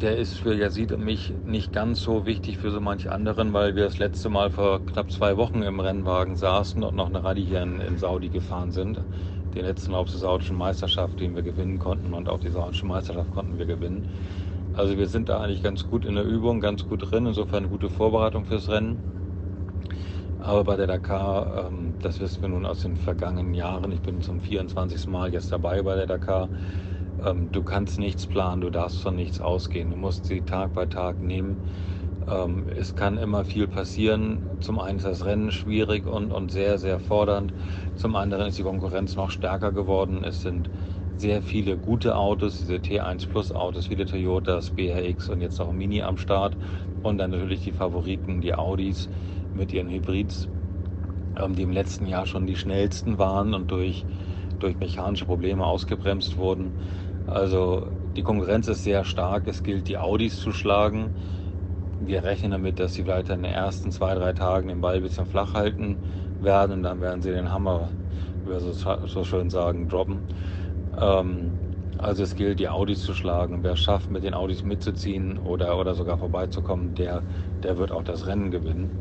der 0.00 0.16
ist 0.16 0.34
für 0.34 0.54
Yazid 0.54 0.92
und 0.92 1.02
mich 1.04 1.34
nicht 1.44 1.72
ganz 1.72 2.02
so 2.02 2.26
wichtig 2.26 2.58
für 2.58 2.70
so 2.70 2.80
manch 2.80 3.10
anderen, 3.10 3.52
weil 3.52 3.76
wir 3.76 3.84
das 3.84 3.98
letzte 3.98 4.28
Mal 4.28 4.50
vor 4.50 4.84
knapp 4.86 5.10
zwei 5.10 5.36
Wochen 5.36 5.62
im 5.62 5.80
Rennwagen 5.80 6.36
saßen 6.36 6.82
und 6.82 6.94
noch 6.96 7.06
eine 7.08 7.22
Rallye 7.24 7.44
hier 7.46 7.62
in, 7.62 7.80
in 7.80 7.98
Saudi 7.98 8.30
gefahren 8.30 8.70
sind. 8.72 9.04
Den 9.54 9.64
letzten 9.64 9.92
Lauf 9.92 10.10
der 10.10 10.20
saudischen 10.20 10.56
Meisterschaft, 10.56 11.20
den 11.20 11.34
wir 11.34 11.42
gewinnen 11.42 11.78
konnten 11.78 12.14
und 12.14 12.28
auch 12.28 12.38
die 12.40 12.50
saudische 12.50 12.86
Meisterschaft 12.86 13.30
konnten 13.30 13.58
wir 13.58 13.66
gewinnen. 13.66 14.06
Also 14.72 14.96
wir 14.98 15.08
sind 15.08 15.28
da 15.28 15.40
eigentlich 15.40 15.62
ganz 15.62 15.86
gut 15.86 16.04
in 16.04 16.14
der 16.16 16.24
Übung, 16.24 16.60
ganz 16.60 16.86
gut 16.86 17.10
drin, 17.10 17.26
insofern 17.26 17.68
gute 17.68 17.90
Vorbereitung 17.90 18.44
fürs 18.46 18.68
Rennen. 18.68 19.02
Aber 20.38 20.64
bei 20.64 20.76
der 20.76 20.86
Dakar, 20.86 21.66
ähm, 21.68 21.96
das 22.00 22.18
wissen 22.20 22.40
wir 22.42 22.48
nun 22.48 22.64
aus 22.66 22.80
den 22.80 22.96
vergangenen 22.96 23.54
Jahren, 23.54 23.92
ich 23.92 24.02
bin 24.02 24.22
zum 24.22 24.40
24. 24.40 25.10
Mal 25.10 25.32
jetzt 25.32 25.52
dabei 25.52 25.82
bei 25.82 25.94
der 25.96 26.06
Dakar, 26.06 26.50
ähm, 27.24 27.50
du 27.52 27.62
kannst 27.62 27.98
nichts 27.98 28.26
planen, 28.26 28.60
du 28.60 28.70
darfst 28.70 29.00
von 29.00 29.14
nichts 29.16 29.40
ausgehen. 29.40 29.90
Du 29.90 29.96
musst 29.96 30.26
sie 30.26 30.42
Tag 30.42 30.72
bei 30.72 30.86
Tag 30.86 31.20
nehmen. 31.20 31.62
Ähm, 32.26 32.68
es 32.74 32.94
kann 32.94 33.18
immer 33.18 33.44
viel 33.44 33.68
passieren. 33.68 34.50
Zum 34.60 34.78
einen 34.78 34.98
ist 34.98 35.04
das 35.04 35.24
Rennen 35.24 35.52
schwierig 35.52 36.06
und, 36.06 36.32
und 36.32 36.50
sehr, 36.52 36.78
sehr 36.78 37.00
fordernd. 37.00 37.54
Zum 37.94 38.16
anderen 38.16 38.46
ist 38.48 38.58
die 38.58 38.62
Konkurrenz 38.62 39.16
noch 39.16 39.30
stärker 39.30 39.72
geworden. 39.72 40.24
Es 40.24 40.42
sind 40.42 40.70
sehr 41.16 41.42
viele 41.42 41.78
gute 41.78 42.16
Autos, 42.16 42.58
diese 42.60 42.80
T1 42.80 43.26
Plus 43.26 43.52
Autos, 43.52 43.86
viele 43.86 44.06
Toyotas, 44.06 44.70
BRX 44.72 45.28
und 45.30 45.40
jetzt 45.40 45.60
auch 45.60 45.72
Mini 45.72 46.02
am 46.02 46.16
Start. 46.18 46.58
Und 47.02 47.18
dann 47.18 47.30
natürlich 47.30 47.62
die 47.62 47.72
Favoriten, 47.72 48.40
die 48.40 48.54
Audis 48.54 49.08
mit 49.52 49.72
ihren 49.72 49.88
Hybrids, 49.90 50.48
ähm, 51.36 51.54
die 51.54 51.62
im 51.62 51.72
letzten 51.72 52.06
Jahr 52.06 52.26
schon 52.26 52.46
die 52.46 52.56
schnellsten 52.56 53.18
waren 53.18 53.54
und 53.54 53.70
durch, 53.70 54.06
durch 54.58 54.78
mechanische 54.80 55.26
Probleme 55.26 55.66
ausgebremst 55.66 56.36
wurden. 56.38 56.76
Also 57.30 57.90
die 58.16 58.22
Konkurrenz 58.22 58.66
ist 58.68 58.82
sehr 58.82 59.04
stark. 59.04 59.46
Es 59.46 59.62
gilt, 59.62 59.88
die 59.88 59.98
Audis 59.98 60.38
zu 60.38 60.52
schlagen. 60.52 61.12
Wir 61.98 62.24
rechnen 62.24 62.52
damit, 62.52 62.80
dass 62.80 62.94
sie 62.94 63.04
vielleicht 63.04 63.30
in 63.30 63.42
den 63.42 63.52
ersten 63.52 63.92
zwei, 63.92 64.14
drei 64.14 64.32
Tagen 64.34 64.68
den 64.68 64.80
Ball 64.80 64.96
ein 64.96 65.02
bisschen 65.02 65.26
flach 65.26 65.54
halten 65.54 66.00
werden 66.40 66.72
und 66.78 66.82
dann 66.84 67.00
werden 67.00 67.22
sie 67.22 67.30
den 67.32 67.52
Hammer, 67.52 67.92
wie 68.42 68.50
wir 68.50 68.60
so, 68.60 68.72
so 69.06 69.24
schön 69.24 69.50
sagen, 69.50 69.88
droppen. 69.88 70.26
Ähm, 70.96 71.60
also 71.98 72.22
es 72.24 72.34
gilt, 72.36 72.60
die 72.60 72.68
Audis 72.70 73.02
zu 73.02 73.14
schlagen. 73.14 73.62
Wer 73.64 73.76
schafft, 73.76 74.10
mit 74.10 74.24
den 74.24 74.34
Audis 74.34 74.64
mitzuziehen 74.64 75.38
oder, 75.38 75.78
oder 75.78 75.94
sogar 75.94 76.18
vorbeizukommen, 76.18 76.94
der, 76.94 77.26
der 77.62 77.78
wird 77.78 77.92
auch 77.92 78.04
das 78.04 78.26
Rennen 78.26 78.50
gewinnen. 78.50 78.94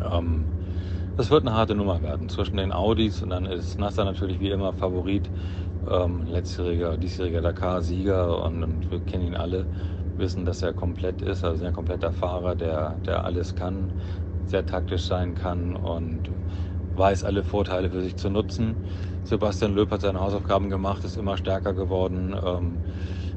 Ähm, 0.00 0.50
das 1.16 1.30
wird 1.30 1.44
eine 1.46 1.54
harte 1.56 1.74
Nummer 1.74 2.02
werden 2.02 2.28
zwischen 2.28 2.56
den 2.58 2.72
Audis 2.72 3.22
und 3.22 3.30
dann 3.30 3.46
ist 3.46 3.78
Nasser 3.78 4.04
natürlich 4.04 4.40
wie 4.40 4.50
immer 4.50 4.72
Favorit. 4.72 5.32
Ähm, 5.86 6.22
letztjähriger, 6.22 6.96
diesjähriger 6.98 7.42
Dakar-Sieger 7.42 8.42
und, 8.42 8.62
und, 8.62 8.90
wir 8.90 9.00
kennen 9.02 9.24
ihn 9.24 9.36
alle, 9.36 9.68
wissen, 10.16 10.44
dass 10.44 10.62
er 10.62 10.74
komplett 10.74 11.22
ist, 11.22 11.44
also 11.44 11.64
ein 11.64 11.72
kompletter 11.72 12.12
Fahrer, 12.12 12.54
der, 12.56 13.00
der 13.06 13.24
alles 13.24 13.54
kann, 13.54 13.92
sehr 14.46 14.66
taktisch 14.66 15.04
sein 15.06 15.34
kann 15.34 15.76
und 15.76 16.30
weiß 16.94 17.24
alle 17.24 17.42
Vorteile 17.44 17.90
für 17.90 18.02
sich 18.02 18.16
zu 18.16 18.30
nutzen. 18.30 18.80
Sebastian 19.24 19.74
Löb 19.74 19.90
hat 19.90 20.02
seine 20.02 20.20
Hausaufgaben 20.20 20.70
gemacht, 20.70 21.04
ist 21.04 21.16
immer 21.16 21.36
stärker 21.36 21.74
geworden, 21.74 22.38
ähm, 22.42 22.82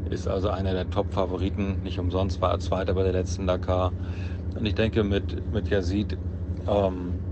ist 0.03 0.27
also 0.27 0.49
einer 0.49 0.73
der 0.73 0.89
Top-Favoriten. 0.89 1.81
Nicht 1.81 1.99
umsonst 1.99 2.41
war 2.41 2.51
er 2.51 2.59
Zweiter 2.59 2.93
bei 2.93 3.03
der 3.03 3.13
letzten 3.13 3.47
Dakar. 3.47 3.95
Und 4.55 4.65
ich 4.65 4.75
denke, 4.75 5.03
mit, 5.03 5.43
mit 5.51 5.69
Yazid 5.69 6.19
ähm, 6.65 7.26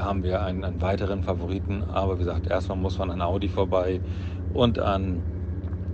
haben 0.00 0.22
wir 0.22 0.42
einen, 0.42 0.64
einen, 0.64 0.80
weiteren 0.82 1.22
Favoriten. 1.22 1.84
Aber 1.84 2.14
wie 2.16 2.20
gesagt, 2.20 2.46
erstmal 2.46 2.78
muss 2.78 2.98
man 2.98 3.10
an 3.10 3.22
Audi 3.22 3.48
vorbei 3.48 4.02
und 4.48 4.78
an, 4.78 5.22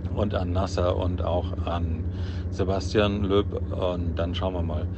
und 0.09 0.35
an 0.35 0.51
Nasser 0.51 0.97
und 0.97 1.23
auch 1.23 1.53
an 1.65 2.05
Sebastian 2.49 3.23
Löb. 3.23 3.53
Und 3.71 4.15
dann 4.15 4.35
schauen 4.35 4.53
wir 4.53 4.63
mal. 4.63 4.89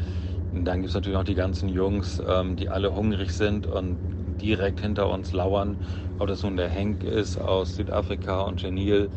Und 0.52 0.66
dann 0.66 0.82
gibt 0.82 0.90
es 0.90 0.96
natürlich 0.96 1.18
noch 1.18 1.26
die 1.26 1.36
ganzen 1.36 1.70
Jungs, 1.70 2.22
ähm, 2.26 2.56
die 2.56 2.70
alle 2.70 2.96
hungrig 2.96 3.32
sind 3.34 3.68
und 3.68 4.00
direkt 4.42 4.82
hinter 4.82 5.10
uns 5.10 5.34
lauern. 5.34 5.78
Ob 6.18 6.28
das 6.28 6.44
nun 6.44 6.58
der 6.58 6.70
Henk 6.70 7.04
ist 7.04 7.38
aus 7.38 7.76
Südafrika 7.76 8.42
und 8.42 8.62
Genil 8.62 9.12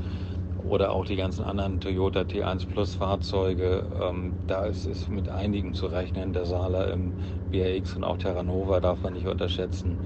oder 0.69 0.93
auch 0.93 1.05
die 1.05 1.17
ganzen 1.17 1.45
anderen 1.45 1.81
Toyota 1.81 2.25
T1 2.25 2.67
Plus 2.67 2.95
Fahrzeuge. 2.95 3.89
Ähm, 4.01 4.39
da 4.47 4.67
ist 4.67 4.87
es 4.87 5.09
mit 5.09 5.29
einigen 5.29 5.75
zu 5.75 5.87
rechnen. 5.87 6.33
Der 6.33 6.47
Sala 6.47 6.87
im 6.87 7.17
BRX 7.51 7.97
und 7.97 8.05
auch 8.05 8.19
Terranova 8.19 8.81
darf 8.81 9.03
man 9.03 9.15
nicht 9.15 9.27
unterschätzen. 9.27 10.01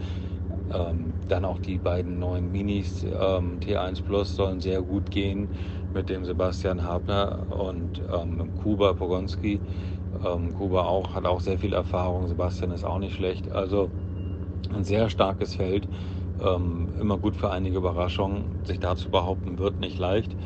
Ähm, 0.71 1.21
dann 1.29 1.45
auch 1.45 1.59
die 1.59 1.79
beiden 1.79 2.19
neuen 2.19 2.51
Minis 2.51 3.03
ähm, 3.05 3.61
T1 3.61 4.03
Plus 4.03 4.35
sollen 4.35 4.61
sehr 4.61 4.83
gut 4.83 5.11
gehen 5.11 5.51
mit 5.93 6.09
dem 6.09 6.25
Sebastian 6.25 6.85
Habner 6.85 7.51
und 7.51 8.03
ähm, 8.11 8.53
Kuba 8.55 8.95
Pogonski. 8.95 9.63
Ähm, 10.23 10.53
Kuba 10.53 10.85
auch, 10.85 11.15
hat 11.15 11.27
auch 11.27 11.41
sehr 11.41 11.59
viel 11.59 11.73
Erfahrung. 11.75 12.29
Sebastian 12.29 12.71
ist 12.73 12.85
auch 12.85 12.99
nicht 12.99 13.15
schlecht. 13.15 13.51
Also 13.53 13.93
ein 14.71 14.85
sehr 14.85 15.11
starkes 15.11 15.55
Feld. 15.55 15.89
Ähm, 16.43 16.93
immer 16.99 17.19
gut 17.19 17.37
für 17.37 17.51
einige 17.51 17.79
Überraschungen. 17.79 18.61
Sich 18.67 18.79
da 18.81 18.97
zu 18.97 19.11
behaupten, 19.11 19.59
wird 19.59 19.81
nicht 19.81 19.99
leicht. 19.99 20.37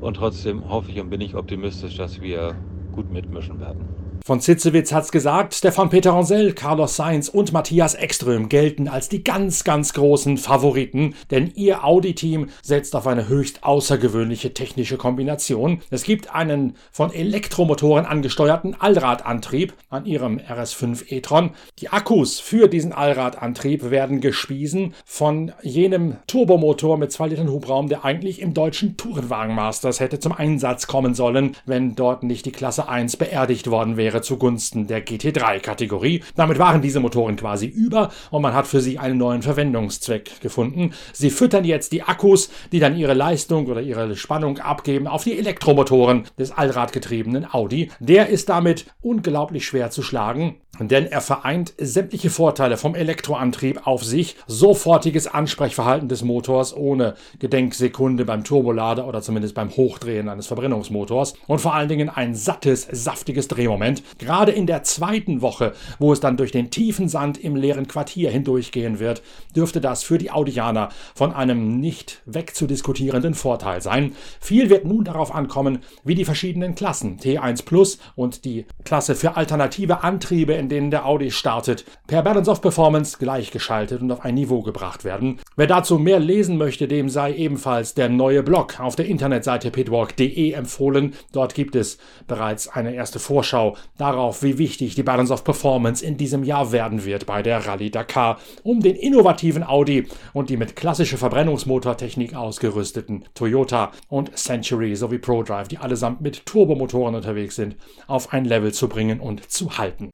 Und 0.00 0.14
trotzdem 0.16 0.68
hoffe 0.68 0.90
ich 0.92 0.98
und 1.00 1.10
bin 1.10 1.20
ich 1.20 1.36
optimistisch, 1.36 1.96
dass 1.96 2.20
wir 2.20 2.64
gut 2.90 3.10
mitmischen 3.10 3.60
werden. 3.60 4.01
Von 4.24 4.40
Zitzewitz 4.40 4.92
hat's 4.92 5.10
gesagt, 5.10 5.52
Stefan 5.52 5.90
Peter 5.90 6.12
Ronsell, 6.12 6.52
Carlos 6.52 6.94
Sainz 6.94 7.28
und 7.28 7.52
Matthias 7.52 7.96
Ekström 7.96 8.48
gelten 8.48 8.86
als 8.86 9.08
die 9.08 9.24
ganz, 9.24 9.64
ganz 9.64 9.94
großen 9.94 10.38
Favoriten, 10.38 11.16
denn 11.32 11.50
ihr 11.56 11.82
Audi-Team 11.82 12.48
setzt 12.62 12.94
auf 12.94 13.08
eine 13.08 13.28
höchst 13.28 13.64
außergewöhnliche 13.64 14.54
technische 14.54 14.96
Kombination. 14.96 15.80
Es 15.90 16.04
gibt 16.04 16.32
einen 16.32 16.76
von 16.92 17.12
Elektromotoren 17.12 18.06
angesteuerten 18.06 18.76
Allradantrieb 18.78 19.74
an 19.90 20.06
ihrem 20.06 20.38
RS5 20.38 21.10
e-tron. 21.10 21.50
Die 21.80 21.88
Akkus 21.88 22.38
für 22.38 22.68
diesen 22.68 22.92
Allradantrieb 22.92 23.90
werden 23.90 24.20
gespiesen 24.20 24.94
von 25.04 25.50
jenem 25.62 26.18
Turbomotor 26.28 26.96
mit 26.96 27.10
2 27.10 27.26
Litern 27.26 27.50
Hubraum, 27.50 27.88
der 27.88 28.04
eigentlich 28.04 28.40
im 28.40 28.54
deutschen 28.54 28.96
Tourenwagen 28.96 29.56
Masters 29.56 29.98
hätte 29.98 30.20
zum 30.20 30.30
Einsatz 30.30 30.86
kommen 30.86 31.14
sollen, 31.14 31.56
wenn 31.66 31.96
dort 31.96 32.22
nicht 32.22 32.46
die 32.46 32.52
Klasse 32.52 32.88
1 32.88 33.16
beerdigt 33.16 33.68
worden 33.68 33.96
wäre 33.96 34.11
wäre 34.12 34.22
zugunsten 34.22 34.86
der 34.86 35.04
GT3-Kategorie. 35.04 36.22
Damit 36.36 36.58
waren 36.58 36.82
diese 36.82 37.00
Motoren 37.00 37.36
quasi 37.36 37.66
über 37.66 38.10
und 38.30 38.42
man 38.42 38.54
hat 38.54 38.66
für 38.66 38.80
sie 38.80 38.98
einen 38.98 39.18
neuen 39.18 39.42
Verwendungszweck 39.42 40.40
gefunden. 40.40 40.92
Sie 41.12 41.30
füttern 41.30 41.64
jetzt 41.64 41.92
die 41.92 42.02
Akkus, 42.02 42.50
die 42.72 42.78
dann 42.78 42.96
ihre 42.96 43.14
Leistung 43.14 43.66
oder 43.66 43.80
ihre 43.80 44.14
Spannung 44.16 44.58
abgeben, 44.58 45.06
auf 45.06 45.24
die 45.24 45.38
Elektromotoren 45.38 46.24
des 46.38 46.52
allradgetriebenen 46.52 47.52
Audi. 47.52 47.90
Der 48.00 48.28
ist 48.28 48.48
damit 48.48 48.86
unglaublich 49.00 49.66
schwer 49.66 49.90
zu 49.90 50.02
schlagen, 50.02 50.56
denn 50.88 51.06
er 51.06 51.20
vereint 51.20 51.74
sämtliche 51.78 52.30
Vorteile 52.30 52.76
vom 52.76 52.94
Elektroantrieb 52.94 53.86
auf 53.86 54.04
sich, 54.04 54.36
sofortiges 54.46 55.26
Ansprechverhalten 55.26 56.08
des 56.08 56.22
Motors 56.22 56.76
ohne 56.76 57.14
Gedenksekunde 57.38 58.24
beim 58.24 58.44
Turbolader 58.44 59.06
oder 59.06 59.22
zumindest 59.22 59.54
beim 59.54 59.70
Hochdrehen 59.70 60.28
eines 60.28 60.46
Verbrennungsmotors. 60.46 61.34
Und 61.46 61.60
vor 61.60 61.74
allen 61.74 61.88
Dingen 61.88 62.08
ein 62.08 62.34
sattes, 62.34 62.86
saftiges 62.90 63.48
Drehmoment, 63.48 64.02
Gerade 64.18 64.52
in 64.52 64.66
der 64.66 64.82
zweiten 64.84 65.42
Woche, 65.42 65.72
wo 65.98 66.12
es 66.12 66.20
dann 66.20 66.36
durch 66.36 66.52
den 66.52 66.70
tiefen 66.70 67.08
Sand 67.08 67.42
im 67.42 67.56
leeren 67.56 67.88
Quartier 67.88 68.30
hindurchgehen 68.30 69.00
wird, 69.00 69.22
dürfte 69.56 69.80
das 69.80 70.04
für 70.04 70.18
die 70.18 70.30
Audianer 70.30 70.90
von 71.14 71.32
einem 71.32 71.80
nicht 71.80 72.22
wegzudiskutierenden 72.26 73.34
Vorteil 73.34 73.82
sein. 73.82 74.14
Viel 74.40 74.70
wird 74.70 74.84
nun 74.84 75.04
darauf 75.04 75.34
ankommen, 75.34 75.78
wie 76.04 76.14
die 76.14 76.24
verschiedenen 76.24 76.74
Klassen 76.74 77.18
T1 77.18 77.64
Plus 77.64 77.98
und 78.14 78.44
die 78.44 78.66
Klasse 78.84 79.14
für 79.14 79.36
alternative 79.36 80.04
Antriebe, 80.04 80.52
in 80.52 80.68
denen 80.72 80.90
der 80.90 81.06
Audi 81.06 81.30
startet, 81.30 81.84
per 82.08 82.22
Balance 82.22 82.50
of 82.50 82.60
Performance 82.60 83.18
gleichgeschaltet 83.18 84.02
und 84.02 84.10
auf 84.10 84.24
ein 84.24 84.34
Niveau 84.34 84.62
gebracht 84.62 85.04
werden. 85.04 85.38
Wer 85.54 85.66
dazu 85.66 85.98
mehr 85.98 86.18
lesen 86.18 86.56
möchte, 86.56 86.88
dem 86.88 87.08
sei 87.08 87.34
ebenfalls 87.34 87.94
der 87.94 88.08
neue 88.08 88.42
Blog 88.42 88.80
auf 88.80 88.96
der 88.96 89.06
Internetseite 89.06 89.70
pitwalk.de 89.70 90.52
empfohlen. 90.52 91.14
Dort 91.32 91.54
gibt 91.54 91.76
es 91.76 91.98
bereits 92.26 92.68
eine 92.68 92.94
erste 92.94 93.18
Vorschau 93.18 93.76
darauf, 93.98 94.42
wie 94.42 94.58
wichtig 94.58 94.94
die 94.94 95.02
Balance 95.02 95.32
of 95.32 95.44
Performance 95.44 96.04
in 96.04 96.16
diesem 96.16 96.42
Jahr 96.42 96.72
werden 96.72 97.04
wird 97.04 97.26
bei 97.26 97.42
der 97.42 97.66
Rallye 97.66 97.90
Dakar, 97.90 98.38
um 98.62 98.80
den 98.80 98.96
innovativen 98.96 99.62
Audi 99.62 100.08
und 100.32 100.50
die 100.50 100.56
mit 100.56 100.74
klassischer 100.74 101.18
Verbrennungsmotortechnik 101.18 102.34
ausgerüsteten 102.34 103.24
Toyota 103.34 103.92
und 104.08 104.36
Century 104.36 104.96
sowie 104.96 105.18
ProDrive, 105.18 105.68
die 105.68 105.78
allesamt 105.78 106.22
mit 106.22 106.46
Turbomotoren 106.46 107.14
unterwegs 107.14 107.56
sind, 107.56 107.76
auf 108.06 108.32
ein 108.32 108.46
Level 108.46 108.72
zu 108.72 108.88
bringen 108.88 109.20
und 109.20 109.50
zu 109.50 109.76
halten. 109.76 110.10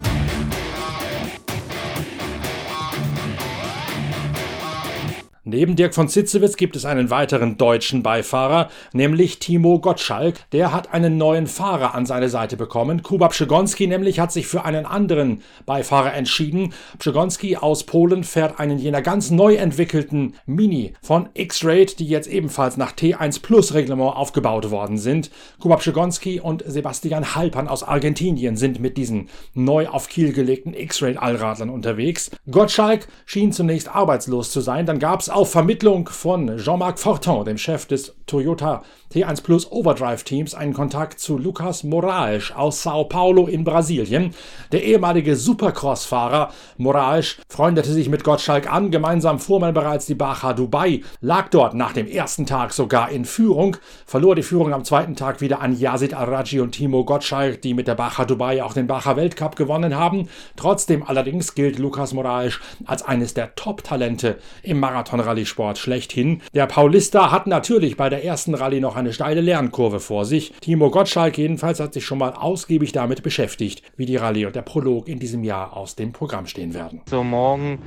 Neben 5.51 5.77
Dirk 5.77 5.95
von 5.95 6.11
Zitzewitz 6.11 6.59
gibt 6.59 6.77
es 6.77 6.85
einen 6.85 7.09
weiteren 7.09 7.57
deutschen 7.57 8.03
Beifahrer, 8.03 8.69
nämlich 8.93 9.39
Timo 9.39 9.79
Gottschalk. 9.79 10.35
Der 10.53 10.75
hat 10.75 10.93
einen 10.93 11.17
neuen 11.17 11.47
Fahrer 11.47 11.95
an 11.95 12.05
seine 12.05 12.29
Seite 12.29 12.59
bekommen. 12.59 13.03
Kuba 13.03 13.29
Pszegonski 13.29 13.87
nämlich 13.87 14.21
hat 14.21 14.31
sich 14.31 14.47
für 14.47 14.67
einen 14.67 14.85
anderen 14.85 15.41
Beifahrer 15.65 16.13
entschieden. 16.13 16.75
Pszegonski 16.99 17.57
aus 17.57 17.85
Polen 17.85 18.25
fährt 18.25 18.61
einen 18.61 18.79
jener 18.79 19.01
ganz 19.01 19.31
neu 19.31 19.55
entwickelten 19.55 20.35
Mini 20.45 20.93
von 21.01 21.31
X-Raid, 21.33 21.99
die 21.99 22.09
jetzt 22.09 22.29
ebenfalls 22.29 22.77
nach 22.77 22.93
T1 22.93 23.41
Plus 23.41 23.73
Reglement 23.73 24.17
aufgebaut 24.17 24.71
worden 24.71 24.99
sind. 24.99 25.31
Kuba 25.61 25.77
Pszegonski 25.77 26.41
und 26.41 26.63
Sebastian 26.67 27.35
Halpern 27.35 27.69
aus 27.69 27.85
Argentinien 27.85 28.59
sind 28.59 28.81
mit 28.81 28.99
diesen 28.99 29.31
neu 29.55 29.89
auf 29.89 30.11
Kiel 30.11 30.35
gelegten 30.35 30.75
X-Raid 30.75 31.17
Allradlern 31.17 31.71
unterwegs. 31.71 32.31
Gottschalk 32.51 33.09
schien 33.25 33.53
zunächst 33.53 33.89
arbeitslos 33.89 34.53
zu 34.53 34.61
sein, 34.61 34.85
dann 34.85 34.99
gab 34.99 35.21
es 35.21 35.38
auf 35.39 35.53
Vermittlung 35.53 36.09
von 36.09 36.59
Jean-Marc 36.59 36.99
Fortin, 36.99 37.45
dem 37.45 37.59
Chef 37.59 37.87
des 37.87 38.13
Toyota 38.27 38.83
T1 39.13 39.43
Plus 39.43 39.73
Overdrive 39.73 40.23
Teams, 40.23 40.55
einen 40.55 40.75
Kontakt 40.75 41.19
zu 41.19 41.39
Lucas 41.39 41.83
Moraes 41.83 42.53
aus 42.55 42.83
Sao 42.83 43.05
Paulo 43.05 43.47
in 43.47 43.65
Brasilien. 43.65 44.35
Der 44.71 44.85
ehemalige 44.85 45.35
Supercross-Fahrer 45.35 46.51
Moraes 46.77 47.37
freundete 47.49 47.91
sich 47.91 48.11
mit 48.11 48.23
Gottschalk 48.23 48.71
an. 48.71 48.91
Gemeinsam 48.91 49.39
fuhr 49.39 49.61
man 49.61 49.73
bereits 49.73 50.05
die 50.05 50.15
Baja 50.15 50.53
Dubai, 50.53 51.01
lag 51.23 51.49
dort 51.49 51.73
nach 51.73 51.95
dem 51.95 52.07
ersten 52.07 52.45
Tag 52.45 52.75
sogar 52.75 53.09
in 53.09 53.25
Führung, 53.25 53.79
verlor 54.05 54.35
die 54.35 54.43
Führung 54.43 54.75
am 54.75 54.85
zweiten 54.85 55.17
Tag 55.17 55.41
wieder 55.41 55.63
an 55.63 55.75
Yazid 55.75 56.13
Araji 56.13 56.61
und 56.61 56.73
Timo 56.73 57.03
Gottschalk, 57.07 57.63
die 57.63 57.73
mit 57.73 57.89
der 57.89 57.95
Baja 57.95 58.27
Dubai 58.27 58.63
auch 58.63 58.75
den 58.75 58.89
Baja 58.89 59.17
Weltcup 59.17 59.57
gewonnen 59.57 59.97
haben. 59.97 60.29
Trotzdem 60.57 61.03
allerdings 61.03 61.55
gilt 61.55 61.79
Lucas 61.79 62.13
Moraes 62.13 62.59
als 62.85 63.03
eines 63.03 63.33
der 63.33 63.55
Top-Talente 63.55 64.37
im 64.63 64.81
Marathon-Rallye-Sport 64.81 65.79
schlechthin. 65.79 66.43
Der 66.53 66.67
Paulista 66.67 67.31
hat 67.31 67.47
natürlich 67.47 67.97
bei 67.97 68.11
der 68.11 68.23
ersten 68.23 68.55
Rallye 68.55 68.81
noch 68.81 68.98
eine 68.99 69.13
steile 69.13 69.41
Lernkurve 69.41 70.01
vor 70.01 70.25
sich. 70.25 70.53
Timo 70.61 70.91
Gottschalk 70.91 71.39
jedenfalls 71.39 71.81
hat 71.81 71.95
sich 71.95 72.05
schon 72.05 72.19
mal 72.19 72.33
ausgiebig 72.33 72.93
damit 72.93 73.23
beschäftigt, 73.23 73.83
wie 73.97 74.07
die 74.07 74.17
Rallye 74.17 74.47
und 74.47 74.57
der 74.57 74.63
Prolog 74.63 75.09
in 75.09 75.19
diesem 75.19 75.45
Jahr 75.45 75.77
aus 75.77 75.95
dem 75.95 76.13
Programm 76.13 76.47
stehen 76.47 76.75
werden. 76.75 77.01
So 77.09 77.23
morgen 77.23 77.79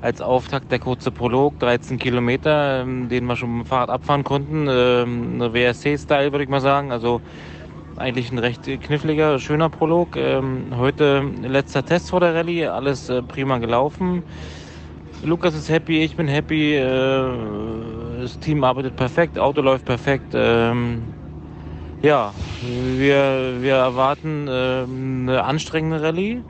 als 0.00 0.20
Auftakt 0.20 0.70
der 0.70 0.78
kurze 0.78 1.10
Prolog, 1.10 1.58
13 1.60 1.98
Kilometer, 1.98 2.82
ähm, 2.82 3.08
den 3.08 3.24
wir 3.26 3.36
schon 3.36 3.58
mit 3.58 3.66
dem 3.66 3.68
Fahrrad 3.68 3.90
abfahren 3.90 4.24
konnten. 4.24 4.66
Ähm, 4.68 5.34
eine 5.34 5.52
WRC-Style 5.52 6.32
würde 6.32 6.44
ich 6.44 6.50
mal 6.50 6.60
sagen. 6.60 6.92
Also 6.92 7.20
eigentlich 7.96 8.30
ein 8.30 8.38
recht 8.38 8.62
kniffliger, 8.82 9.38
schöner 9.38 9.70
Prolog. 9.70 10.16
Ähm, 10.16 10.66
heute 10.76 11.24
letzter 11.42 11.84
Test 11.84 12.10
vor 12.10 12.20
der 12.20 12.34
Rallye, 12.34 12.66
alles 12.66 13.08
äh, 13.08 13.22
prima 13.22 13.58
gelaufen. 13.58 14.22
Lukas 15.24 15.54
ist 15.54 15.70
happy, 15.70 16.02
ich 16.04 16.14
bin 16.14 16.28
happy. 16.28 16.76
Das 18.26 18.40
Team 18.40 18.64
arbeitet 18.64 18.96
perfekt, 18.96 19.38
Auto 19.38 19.60
läuft 19.60 19.84
perfekt. 19.84 20.32
Ähm, 20.34 21.04
ja, 22.02 22.34
wir, 22.60 23.58
wir 23.60 23.74
erwarten 23.74 24.48
äh, 24.48 24.82
eine 24.82 25.44
anstrengende 25.44 26.02
Rallye, 26.02 26.42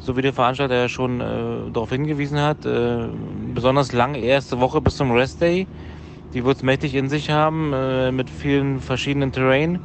so 0.00 0.16
wie 0.16 0.22
der 0.22 0.32
Veranstalter 0.32 0.74
ja 0.74 0.88
schon 0.88 1.20
äh, 1.20 1.70
darauf 1.70 1.90
hingewiesen 1.90 2.40
hat. 2.40 2.64
Äh, 2.64 3.08
besonders 3.52 3.92
lange 3.92 4.20
erste 4.20 4.58
Woche 4.58 4.80
bis 4.80 4.96
zum 4.96 5.10
Rest 5.10 5.42
Day. 5.42 5.66
Die 6.32 6.46
wird 6.46 6.56
es 6.56 6.62
mächtig 6.62 6.94
in 6.94 7.10
sich 7.10 7.28
haben, 7.28 7.74
äh, 7.74 8.10
mit 8.10 8.30
vielen 8.30 8.80
verschiedenen 8.80 9.30
Terrain. 9.30 9.80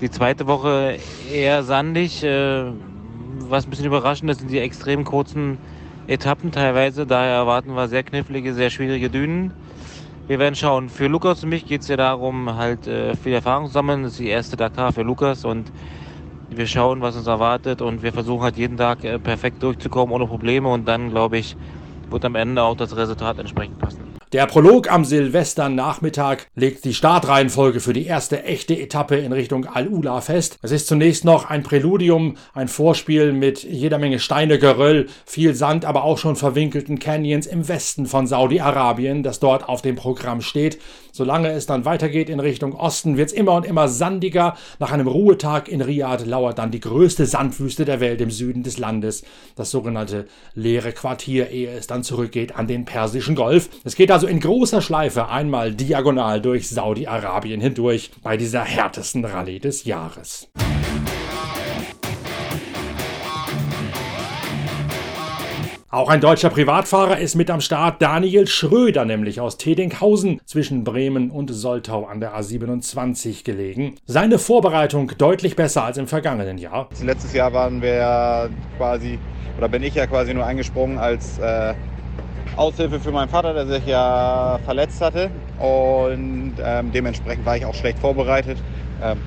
Die 0.00 0.12
zweite 0.12 0.46
Woche 0.46 0.96
eher 1.34 1.64
sandig. 1.64 2.22
Äh, 2.22 2.66
was 3.48 3.66
ein 3.66 3.70
bisschen 3.70 3.86
überraschend 3.86 4.30
ist, 4.30 4.38
sind 4.38 4.52
die 4.52 4.60
extrem 4.60 5.02
kurzen 5.02 5.58
Etappen 6.06 6.52
teilweise. 6.52 7.04
Daher 7.04 7.34
erwarten 7.34 7.74
wir 7.74 7.88
sehr 7.88 8.04
knifflige, 8.04 8.54
sehr 8.54 8.70
schwierige 8.70 9.10
Dünen. 9.10 9.52
Wir 10.32 10.38
werden 10.38 10.54
schauen. 10.54 10.88
Für 10.88 11.08
Lukas 11.08 11.42
und 11.42 11.50
mich 11.50 11.66
geht 11.66 11.82
es 11.82 11.88
ja 11.88 11.98
darum, 11.98 12.54
halt 12.56 12.86
äh, 12.86 13.14
viel 13.14 13.34
Erfahrung 13.34 13.66
zu 13.66 13.72
sammeln. 13.72 14.02
Das 14.02 14.12
ist 14.12 14.18
die 14.18 14.28
erste 14.28 14.56
Dakar 14.56 14.90
für 14.90 15.02
Lukas 15.02 15.44
und 15.44 15.70
wir 16.48 16.66
schauen, 16.66 17.02
was 17.02 17.16
uns 17.16 17.26
erwartet 17.26 17.82
und 17.82 18.02
wir 18.02 18.14
versuchen 18.14 18.42
halt 18.42 18.56
jeden 18.56 18.78
Tag 18.78 19.04
äh, 19.04 19.18
perfekt 19.18 19.62
durchzukommen 19.62 20.14
ohne 20.14 20.26
Probleme 20.26 20.70
und 20.70 20.86
dann, 20.86 21.10
glaube 21.10 21.36
ich, 21.36 21.54
wird 22.08 22.24
am 22.24 22.34
Ende 22.34 22.62
auch 22.62 22.76
das 22.76 22.96
Resultat 22.96 23.40
entsprechend 23.40 23.76
passen. 23.76 24.11
Der 24.32 24.46
Prolog 24.46 24.90
am 24.90 25.04
Silvesternachmittag 25.04 26.46
legt 26.54 26.86
die 26.86 26.94
Startreihenfolge 26.94 27.80
für 27.80 27.92
die 27.92 28.06
erste 28.06 28.44
echte 28.44 28.74
Etappe 28.74 29.16
in 29.16 29.30
Richtung 29.30 29.66
Al-Ula 29.66 30.22
fest. 30.22 30.58
Es 30.62 30.70
ist 30.70 30.86
zunächst 30.86 31.26
noch 31.26 31.50
ein 31.50 31.62
Präludium, 31.62 32.38
ein 32.54 32.68
Vorspiel 32.68 33.34
mit 33.34 33.62
jeder 33.62 33.98
Menge 33.98 34.18
Steine, 34.20 34.58
Geröll, 34.58 35.08
viel 35.26 35.54
Sand, 35.54 35.84
aber 35.84 36.04
auch 36.04 36.16
schon 36.16 36.36
verwinkelten 36.36 36.98
Canyons 36.98 37.46
im 37.46 37.68
Westen 37.68 38.06
von 38.06 38.26
Saudi-Arabien, 38.26 39.22
das 39.22 39.38
dort 39.38 39.68
auf 39.68 39.82
dem 39.82 39.96
Programm 39.96 40.40
steht. 40.40 40.78
Solange 41.14 41.50
es 41.50 41.66
dann 41.66 41.84
weitergeht 41.84 42.30
in 42.30 42.40
Richtung 42.40 42.74
Osten, 42.74 43.18
wird 43.18 43.28
es 43.28 43.34
immer 43.34 43.52
und 43.52 43.66
immer 43.66 43.86
sandiger. 43.88 44.56
Nach 44.78 44.92
einem 44.92 45.08
Ruhetag 45.08 45.68
in 45.68 45.82
Riyadh 45.82 46.24
lauert 46.24 46.58
dann 46.58 46.70
die 46.70 46.80
größte 46.80 47.26
Sandwüste 47.26 47.84
der 47.84 48.00
Welt 48.00 48.22
im 48.22 48.30
Süden 48.30 48.62
des 48.62 48.78
Landes, 48.78 49.22
das 49.54 49.70
sogenannte 49.70 50.24
leere 50.54 50.92
Quartier, 50.92 51.50
ehe 51.50 51.70
es 51.70 51.86
dann 51.86 52.02
zurückgeht 52.02 52.56
an 52.56 52.66
den 52.66 52.86
Persischen 52.86 53.34
Golf. 53.34 53.68
Es 53.84 53.94
geht 53.94 54.10
also 54.10 54.21
in 54.26 54.40
großer 54.40 54.80
Schleife 54.80 55.28
einmal 55.28 55.72
diagonal 55.72 56.40
durch 56.40 56.68
Saudi-Arabien 56.68 57.60
hindurch 57.60 58.10
bei 58.22 58.36
dieser 58.36 58.64
härtesten 58.64 59.24
Rallye 59.24 59.58
des 59.58 59.84
Jahres. 59.84 60.48
Auch 65.92 66.08
ein 66.08 66.22
deutscher 66.22 66.48
Privatfahrer 66.48 67.18
ist 67.18 67.34
mit 67.34 67.50
am 67.50 67.60
Start, 67.60 68.00
Daniel 68.00 68.46
Schröder, 68.46 69.04
nämlich 69.04 69.42
aus 69.42 69.58
Tedinghausen 69.58 70.40
zwischen 70.46 70.84
Bremen 70.84 71.30
und 71.30 71.50
Soltau 71.50 72.06
an 72.06 72.18
der 72.18 72.34
A27 72.34 73.44
gelegen. 73.44 73.96
Seine 74.06 74.38
Vorbereitung 74.38 75.12
deutlich 75.18 75.54
besser 75.54 75.84
als 75.84 75.98
im 75.98 76.06
vergangenen 76.06 76.56
Jahr. 76.56 76.88
Letztes 77.02 77.34
Jahr 77.34 77.52
waren 77.52 77.82
wir 77.82 77.94
ja 77.94 78.48
quasi, 78.78 79.18
oder 79.58 79.68
bin 79.68 79.82
ich 79.82 79.94
ja 79.94 80.06
quasi 80.06 80.32
nur 80.32 80.46
eingesprungen 80.46 80.96
als 80.96 81.38
äh, 81.40 81.74
Aushilfe 82.56 83.00
für 83.00 83.12
meinen 83.12 83.28
Vater, 83.28 83.54
der 83.54 83.66
sich 83.66 83.86
ja 83.86 84.58
verletzt 84.64 85.00
hatte. 85.00 85.30
Und 85.58 86.54
ähm, 86.64 86.92
dementsprechend 86.92 87.46
war 87.46 87.56
ich 87.56 87.64
auch 87.64 87.74
schlecht 87.74 87.98
vorbereitet. 87.98 88.58
Ähm, 89.02 89.18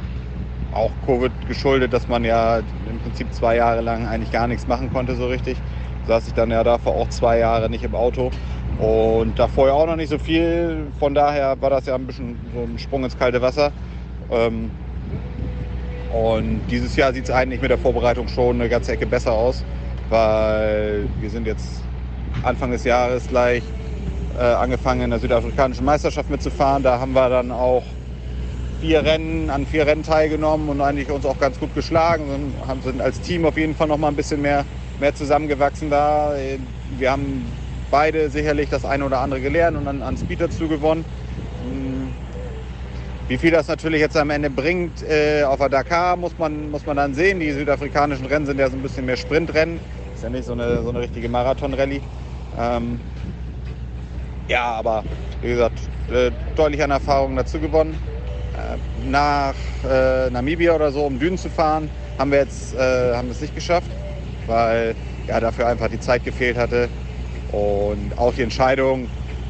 auch 0.74 0.92
Covid 1.06 1.32
geschuldet, 1.48 1.94
dass 1.94 2.08
man 2.08 2.26
ja 2.26 2.58
im 2.58 3.00
Prinzip 3.04 3.34
zwei 3.34 3.56
Jahre 3.56 3.82
lang 3.82 4.08
eigentlich 4.08 4.32
gar 4.32 4.48
nichts 4.48 4.68
machen 4.68 4.92
konnte 4.92 5.16
so 5.16 5.28
richtig 5.28 5.58
saß 6.08 6.28
ich 6.28 6.34
dann 6.34 6.52
ja 6.52 6.64
davor 6.64 6.96
auch 6.96 7.10
zwei 7.10 7.40
Jahre 7.40 7.70
nicht 7.70 7.84
im 7.84 7.96
Auto. 7.96 8.32
Und 8.80 9.40
davor 9.40 9.68
ja 9.68 9.74
auch 9.74 9.86
noch 9.86 9.96
nicht 9.96 10.10
so 10.10 10.18
viel. 10.18 10.88
Von 11.00 11.14
daher 11.14 11.60
war 11.62 11.70
das 11.70 11.86
ja 11.86 11.96
ein 11.96 12.06
bisschen 12.06 12.38
so 12.54 12.62
ein 12.62 12.78
Sprung 12.78 13.04
ins 13.04 13.18
kalte 13.18 13.42
Wasser. 13.42 13.72
Ähm, 14.32 14.70
und 16.14 16.62
dieses 16.70 16.96
Jahr 16.96 17.14
sieht 17.14 17.26
es 17.26 17.32
eigentlich 17.32 17.62
mit 17.62 17.70
der 17.70 17.78
Vorbereitung 17.78 18.28
schon 18.28 18.60
eine 18.60 18.70
ganze 18.70 18.94
Ecke 18.94 19.06
besser 19.06 19.34
aus, 19.34 19.64
weil 20.10 21.08
wir 21.20 21.30
sind 21.30 21.46
jetzt 21.46 21.84
Anfang 22.44 22.72
des 22.72 22.84
Jahres 22.84 23.28
gleich 23.28 23.64
äh, 24.38 24.42
angefangen 24.42 25.02
in 25.02 25.10
der 25.10 25.20
südafrikanischen 25.20 25.86
Meisterschaft 25.86 26.30
mitzufahren. 26.30 26.84
Da 26.84 27.00
haben 27.00 27.14
wir 27.14 27.30
dann 27.30 27.52
auch 27.52 27.84
vier 28.82 29.04
Rennen, 29.04 29.50
an 29.50 29.66
vier 29.66 29.88
Rennen 29.88 30.04
teilgenommen 30.04 30.70
und 30.70 30.82
eigentlich 30.82 31.10
uns 31.10 31.26
auch 31.26 31.40
ganz 31.40 31.60
gut 31.60 31.74
geschlagen 31.74 32.30
und 32.30 32.68
haben, 32.68 32.82
sind 32.82 33.02
als 33.02 33.22
Team 33.22 33.46
auf 33.46 33.58
jeden 33.58 33.76
Fall 33.76 33.88
noch 33.88 33.98
mal 33.98 34.10
ein 34.10 34.16
bisschen 34.16 34.42
mehr 34.42 34.66
mehr 35.00 35.14
zusammengewachsen 35.14 35.90
da. 35.90 36.34
Wir 36.98 37.12
haben 37.12 37.46
beide 37.92 38.30
sicherlich 38.30 38.70
das 38.70 38.86
eine 38.86 39.06
oder 39.06 39.20
andere 39.20 39.42
gelernt 39.42 39.78
und 39.78 39.88
an, 39.88 40.02
an 40.02 40.18
Speed 40.18 40.42
dazu 40.42 40.68
gewonnen. 40.68 41.06
Hm. 41.64 42.08
Wie 43.28 43.38
viel 43.38 43.52
das 43.52 43.68
natürlich 43.68 44.02
jetzt 44.02 44.16
am 44.18 44.30
Ende 44.30 44.50
bringt 44.50 45.04
äh, 45.04 45.44
auf 45.44 45.58
der 45.58 45.70
Dakar, 45.70 46.16
muss 46.16 46.38
man, 46.38 46.70
muss 46.70 46.86
man 46.86 46.98
dann 46.98 47.14
sehen. 47.14 47.40
Die 47.40 47.52
südafrikanischen 47.52 48.26
Rennen 48.28 48.46
sind 48.46 48.60
ja 48.60 48.70
so 48.70 48.78
ein 48.78 48.84
bisschen 48.84 49.06
mehr 49.06 49.18
Sprintrennen. 49.18 49.80
Ist 50.14 50.24
ja 50.24 50.30
nicht 50.30 50.46
so 50.46 50.54
eine, 50.54 50.84
so 50.84 50.90
eine 50.90 51.02
richtige 51.02 51.28
Marathon-Rallye. 51.28 52.02
Ähm, 52.60 53.00
ja, 54.48 54.64
aber 54.64 55.04
wie 55.42 55.50
gesagt, 55.50 55.80
äh, 56.12 56.32
deutlich 56.56 56.84
an 56.84 56.92
Erfahrung 56.92 57.36
dazu 57.36 57.60
gewonnen. 57.60 57.98
Äh, 58.56 59.10
nach 59.10 59.56
äh, 59.90 60.30
Namibia 60.30 60.74
oder 60.74 60.92
so, 60.92 61.06
um 61.06 61.20
Dünen 61.20 61.38
zu 61.38 61.50
fahren, 61.50 61.90
haben 62.18 62.32
wir 62.32 62.40
jetzt 62.40 62.76
äh, 62.76 63.16
haben 63.16 63.30
es 63.30 63.42
nicht 63.42 63.56
geschafft 63.56 63.90
weil 64.48 64.96
ja, 65.28 65.40
dafür 65.40 65.68
einfach 65.68 65.90
die 65.90 66.00
Zeit 66.00 66.24
gefehlt 66.24 66.58
hatte. 66.58 66.90
Und 67.52 68.18
auch 68.18 68.34
die 68.34 68.42
Entscheidung, 68.42 69.08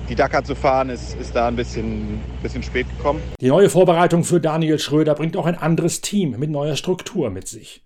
die 0.10 0.16
Dakar 0.16 0.44
zu 0.44 0.56
fahren, 0.56 0.90
ist, 0.90 1.18
ist 1.20 1.36
da 1.36 1.48
ein 1.48 1.56
bisschen, 1.56 2.20
bisschen 2.42 2.64
spät 2.64 2.88
gekommen. 2.98 3.22
Die 3.42 3.48
neue 3.48 3.70
Vorbereitung 3.70 4.24
für 4.24 4.40
Daniel 4.40 4.80
Schröder 4.80 5.16
bringt 5.16 5.36
auch 5.38 5.46
ein 5.46 5.58
anderes 5.58 6.02
Team 6.02 6.36
mit 6.38 6.50
neuer 6.50 6.76
Struktur 6.76 7.30
mit 7.30 7.48
sich. 7.48 7.82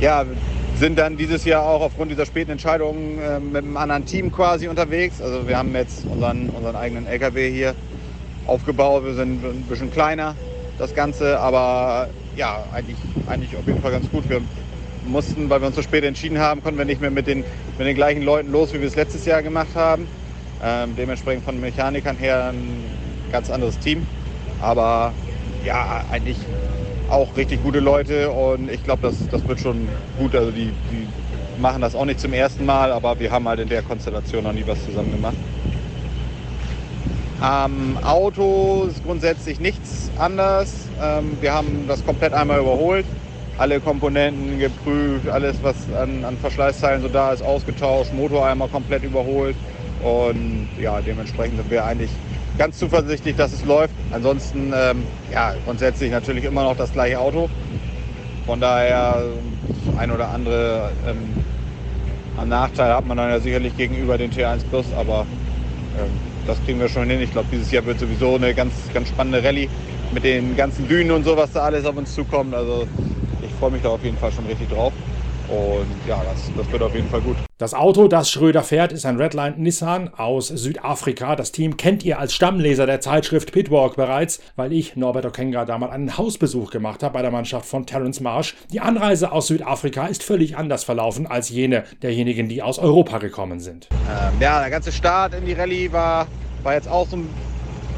Ja, 0.00 0.24
sind 0.76 0.98
dann 0.98 1.16
dieses 1.16 1.44
Jahr 1.44 1.62
auch 1.62 1.80
aufgrund 1.80 2.10
dieser 2.10 2.26
späten 2.26 2.50
Entscheidung 2.50 3.18
äh, 3.18 3.38
mit 3.38 3.64
einem 3.64 3.76
anderen 3.76 4.04
Team 4.04 4.32
quasi 4.32 4.66
unterwegs. 4.66 5.22
Also 5.22 5.46
wir 5.46 5.56
haben 5.56 5.74
jetzt 5.74 6.04
unseren, 6.04 6.50
unseren 6.50 6.74
eigenen 6.74 7.06
LKW 7.06 7.50
hier 7.50 7.74
aufgebaut. 8.46 9.04
Wir 9.04 9.14
sind 9.14 9.44
ein 9.44 9.64
bisschen 9.68 9.92
kleiner, 9.92 10.34
das 10.78 10.94
Ganze, 10.94 11.38
aber 11.38 12.08
ja, 12.36 12.64
eigentlich, 12.72 12.96
eigentlich 13.28 13.56
auf 13.56 13.66
jeden 13.66 13.80
Fall 13.80 13.92
ganz 13.92 14.10
gut. 14.10 14.28
Wir 14.28 14.40
mussten, 15.06 15.48
weil 15.48 15.60
wir 15.60 15.68
uns 15.68 15.76
so 15.76 15.82
spät 15.82 16.02
entschieden 16.02 16.38
haben, 16.38 16.62
konnten 16.62 16.78
wir 16.78 16.84
nicht 16.84 17.00
mehr 17.00 17.10
mit 17.10 17.28
den, 17.28 17.44
mit 17.78 17.86
den 17.86 17.94
gleichen 17.94 18.22
Leuten 18.22 18.50
los, 18.50 18.74
wie 18.74 18.80
wir 18.80 18.88
es 18.88 18.96
letztes 18.96 19.24
Jahr 19.26 19.42
gemacht 19.42 19.74
haben. 19.76 20.08
Ähm, 20.62 20.94
dementsprechend 20.96 21.44
von 21.44 21.60
Mechanikern 21.60 22.16
her 22.16 22.52
ein 22.52 22.84
ganz 23.30 23.48
anderes 23.48 23.78
Team. 23.78 24.06
Aber 24.60 25.12
ja, 25.64 26.04
eigentlich 26.10 26.38
auch 27.14 27.36
richtig 27.36 27.62
gute 27.62 27.80
Leute 27.80 28.30
und 28.30 28.70
ich 28.70 28.82
glaube, 28.82 29.02
das, 29.02 29.28
das 29.28 29.46
wird 29.46 29.60
schon 29.60 29.88
gut. 30.18 30.34
Also 30.34 30.50
die, 30.50 30.66
die 30.90 31.08
machen 31.60 31.80
das 31.80 31.94
auch 31.94 32.04
nicht 32.04 32.20
zum 32.20 32.32
ersten 32.32 32.66
Mal, 32.66 32.92
aber 32.92 33.18
wir 33.20 33.30
haben 33.30 33.48
halt 33.48 33.60
in 33.60 33.68
der 33.68 33.82
Konstellation 33.82 34.44
noch 34.44 34.52
nie 34.52 34.64
was 34.66 34.84
zusammen 34.84 35.12
gemacht. 35.12 35.36
Am 37.40 37.98
Auto 38.02 38.86
ist 38.88 39.04
grundsätzlich 39.04 39.60
nichts 39.60 40.10
anders. 40.18 40.90
Ähm, 41.00 41.38
wir 41.40 41.52
haben 41.52 41.86
das 41.86 42.04
komplett 42.04 42.32
einmal 42.32 42.60
überholt 42.60 43.06
alle 43.56 43.80
Komponenten 43.80 44.58
geprüft, 44.58 45.28
alles 45.28 45.62
was 45.62 45.92
an, 45.92 46.24
an 46.24 46.36
Verschleißteilen 46.38 47.02
so 47.02 47.08
da 47.08 47.32
ist, 47.32 47.42
ausgetauscht, 47.42 48.12
Motor 48.12 48.46
einmal 48.46 48.68
komplett 48.68 49.04
überholt 49.04 49.56
Und 50.02 50.68
ja, 50.80 51.00
dementsprechend 51.00 51.58
sind 51.58 51.70
wir 51.70 51.84
eigentlich 51.84 52.10
ganz 52.58 52.78
zuversichtlich, 52.78 53.36
dass 53.36 53.52
es 53.52 53.64
läuft. 53.64 53.94
Ansonsten, 54.10 54.72
ähm, 54.74 55.04
ja, 55.32 55.54
grundsätzlich 55.64 56.10
natürlich 56.10 56.44
immer 56.44 56.62
noch 56.62 56.76
das 56.76 56.92
gleiche 56.92 57.18
Auto. 57.18 57.48
Von 58.46 58.60
daher, 58.60 59.22
ein 59.96 60.10
oder 60.10 60.28
andere 60.28 60.92
ähm, 61.06 62.48
Nachteil 62.48 62.94
hat 62.94 63.06
man 63.06 63.16
dann 63.16 63.30
ja 63.30 63.40
sicherlich 63.40 63.76
gegenüber 63.76 64.18
den 64.18 64.30
T1 64.30 64.64
Plus, 64.68 64.86
aber 64.96 65.26
ähm, 65.98 66.10
das 66.46 66.62
kriegen 66.64 66.78
wir 66.78 66.88
schon 66.88 67.08
hin. 67.08 67.20
Ich 67.20 67.32
glaube, 67.32 67.48
dieses 67.50 67.70
Jahr 67.70 67.84
wird 67.86 67.98
sowieso 67.98 68.34
eine 68.34 68.54
ganz, 68.54 68.74
ganz 68.92 69.08
spannende 69.08 69.42
Rallye 69.42 69.68
mit 70.12 70.24
den 70.24 70.56
ganzen 70.56 70.86
Dünen 70.86 71.10
und 71.10 71.24
so, 71.24 71.36
was 71.36 71.52
da 71.52 71.60
alles 71.60 71.86
auf 71.86 71.96
uns 71.96 72.14
zukommt. 72.14 72.54
Also 72.54 72.86
ich 73.42 73.52
freue 73.52 73.70
mich 73.70 73.82
da 73.82 73.88
auf 73.88 74.04
jeden 74.04 74.18
Fall 74.18 74.30
schon 74.32 74.46
richtig 74.46 74.68
drauf. 74.68 74.92
Und 75.48 75.86
ja, 76.08 76.22
das, 76.24 76.50
das 76.56 76.70
wird 76.72 76.82
auf 76.82 76.94
jeden 76.94 77.08
Fall 77.08 77.20
gut. 77.20 77.36
Das 77.58 77.74
Auto, 77.74 78.08
das 78.08 78.30
Schröder 78.30 78.62
fährt, 78.62 78.92
ist 78.92 79.06
ein 79.06 79.16
Redline 79.16 79.54
Nissan 79.56 80.12
aus 80.14 80.48
Südafrika. 80.48 81.36
Das 81.36 81.52
Team 81.52 81.76
kennt 81.76 82.04
ihr 82.04 82.18
als 82.18 82.34
Stammleser 82.34 82.86
der 82.86 83.00
Zeitschrift 83.00 83.52
Pitwalk 83.52 83.96
bereits, 83.96 84.40
weil 84.56 84.72
ich, 84.72 84.96
Norbert 84.96 85.26
Okenga, 85.26 85.64
damals 85.64 85.92
einen 85.92 86.16
Hausbesuch 86.16 86.70
gemacht 86.70 87.02
habe 87.02 87.14
bei 87.14 87.22
der 87.22 87.30
Mannschaft 87.30 87.66
von 87.66 87.86
Terence 87.86 88.20
Marsh. 88.20 88.56
Die 88.72 88.80
Anreise 88.80 89.32
aus 89.32 89.46
Südafrika 89.46 90.06
ist 90.06 90.22
völlig 90.22 90.56
anders 90.56 90.84
verlaufen 90.84 91.26
als 91.26 91.50
jene 91.50 91.84
derjenigen, 92.02 92.48
die 92.48 92.62
aus 92.62 92.78
Europa 92.78 93.18
gekommen 93.18 93.60
sind. 93.60 93.88
Ähm, 93.92 94.40
ja, 94.40 94.60
der 94.60 94.70
ganze 94.70 94.92
Start 94.92 95.34
in 95.34 95.44
die 95.44 95.52
Rallye 95.52 95.92
war, 95.92 96.26
war 96.62 96.74
jetzt 96.74 96.88
auch 96.88 97.06
so 97.06 97.16
ein 97.16 97.28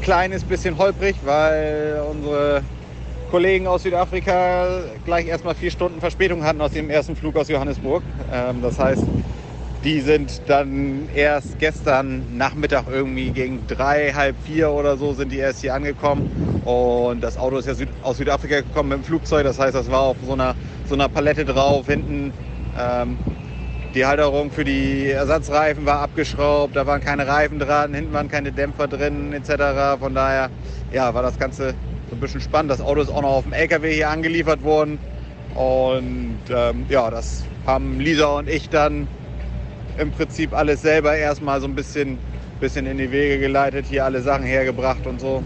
kleines 0.01 0.43
bisschen 0.43 0.77
holprig, 0.77 1.15
weil 1.23 2.03
unsere 2.09 2.61
Kollegen 3.29 3.67
aus 3.67 3.83
Südafrika 3.83 4.83
gleich 5.05 5.27
erstmal 5.27 5.53
vier 5.53 5.71
Stunden 5.71 5.99
Verspätung 5.99 6.43
hatten 6.43 6.61
aus 6.61 6.73
ihrem 6.73 6.89
ersten 6.89 7.15
Flug 7.15 7.35
aus 7.35 7.49
Johannesburg. 7.49 8.01
Ähm, 8.31 8.61
das 8.61 8.79
heißt, 8.79 9.03
die 9.83 9.99
sind 9.99 10.41
dann 10.47 11.09
erst 11.13 11.59
gestern 11.59 12.37
Nachmittag 12.37 12.85
irgendwie 12.89 13.29
gegen 13.31 13.67
drei, 13.67 14.13
halb 14.13 14.35
vier 14.45 14.71
oder 14.71 14.97
so 14.97 15.13
sind 15.13 15.31
die 15.31 15.37
erst 15.37 15.61
hier 15.61 15.73
angekommen. 15.73 16.61
Und 16.63 17.21
das 17.21 17.37
Auto 17.37 17.57
ist 17.57 17.67
ja 17.67 17.73
Süd 17.73 17.89
aus 18.01 18.17
Südafrika 18.17 18.61
gekommen 18.61 18.89
mit 18.89 18.99
dem 18.99 19.03
Flugzeug. 19.03 19.43
Das 19.43 19.59
heißt, 19.59 19.75
das 19.75 19.91
war 19.91 20.01
auf 20.01 20.17
so 20.25 20.33
einer, 20.33 20.55
so 20.87 20.95
einer 20.95 21.09
Palette 21.09 21.43
drauf. 21.43 21.85
Hinten 21.87 22.31
ähm, 22.79 23.17
die 23.93 24.05
Halterung 24.05 24.51
für 24.51 24.63
die 24.63 25.09
Ersatzreifen 25.09 25.85
war 25.85 25.99
abgeschraubt. 25.99 26.75
Da 26.75 26.85
waren 26.85 27.01
keine 27.01 27.27
Reifen 27.27 27.59
dran. 27.59 27.93
Hinten 27.93 28.13
waren 28.13 28.29
keine 28.29 28.51
Dämpfer 28.51 28.87
drin 28.87 29.33
etc. 29.33 29.99
Von 29.99 30.15
daher 30.15 30.49
ja, 30.91 31.13
war 31.13 31.21
das 31.21 31.37
Ganze 31.37 31.73
so 32.09 32.15
ein 32.15 32.19
bisschen 32.19 32.41
spannend. 32.41 32.71
Das 32.71 32.81
Auto 32.81 33.01
ist 33.01 33.09
auch 33.09 33.21
noch 33.21 33.29
auf 33.29 33.43
dem 33.43 33.53
LKW 33.53 33.93
hier 33.93 34.09
angeliefert 34.09 34.63
worden. 34.63 34.99
Und 35.55 36.39
ähm, 36.49 36.85
ja, 36.89 37.09
das 37.09 37.45
haben 37.65 37.99
Lisa 37.99 38.37
und 38.37 38.49
ich 38.49 38.69
dann 38.69 39.07
im 39.97 40.11
Prinzip 40.11 40.53
alles 40.53 40.81
selber 40.81 41.15
erstmal 41.15 41.59
so 41.59 41.67
ein 41.67 41.75
bisschen, 41.75 42.19
bisschen 42.59 42.85
in 42.85 42.97
die 42.97 43.11
Wege 43.11 43.39
geleitet, 43.39 43.87
hier 43.89 44.05
alle 44.05 44.21
Sachen 44.21 44.43
hergebracht 44.43 45.05
und 45.07 45.19
so. 45.19 45.43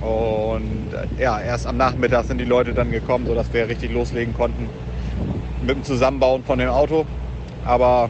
Und 0.00 0.92
äh, 0.92 1.22
ja, 1.22 1.40
erst 1.40 1.66
am 1.66 1.76
Nachmittag 1.76 2.24
sind 2.24 2.38
die 2.38 2.44
Leute 2.44 2.72
dann 2.72 2.92
gekommen, 2.92 3.26
sodass 3.26 3.52
wir 3.52 3.68
richtig 3.68 3.92
loslegen 3.92 4.32
konnten 4.34 4.68
mit 5.60 5.70
dem 5.70 5.82
Zusammenbauen 5.82 6.44
von 6.44 6.58
dem 6.58 6.68
Auto. 6.68 7.04
Aber 7.64 8.08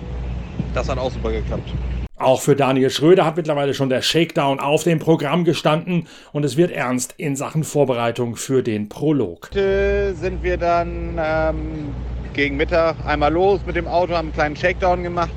das 0.75 0.89
hat 0.89 0.99
auch 0.99 1.11
super 1.11 1.33
geklappt. 1.33 1.73
Auch 2.20 2.40
für 2.40 2.57
Daniel 2.57 2.90
Schröder 2.90 3.24
hat 3.24 3.37
mittlerweile 3.37 3.74
schon 3.74 3.90
der 3.90 4.02
Shakedown 4.02 4.59
auf 4.59 4.83
dem 4.83 4.98
Programm 4.98 5.44
gestanden 5.44 6.09
und 6.33 6.44
es 6.44 6.57
wird 6.57 6.72
ernst 6.72 7.14
in 7.16 7.37
Sachen 7.37 7.62
Vorbereitung 7.62 8.35
für 8.35 8.64
den 8.64 8.88
Prolog. 8.88 9.50
Heute 9.52 10.14
sind 10.16 10.42
wir 10.42 10.57
dann 10.57 11.16
ähm, 11.16 11.94
gegen 12.33 12.57
Mittag 12.57 12.96
einmal 13.07 13.33
los 13.33 13.61
mit 13.66 13.76
dem 13.76 13.87
Auto, 13.87 14.14
haben 14.14 14.26
einen 14.26 14.33
kleinen 14.33 14.57
Shakedown 14.57 15.04
gemacht. 15.04 15.31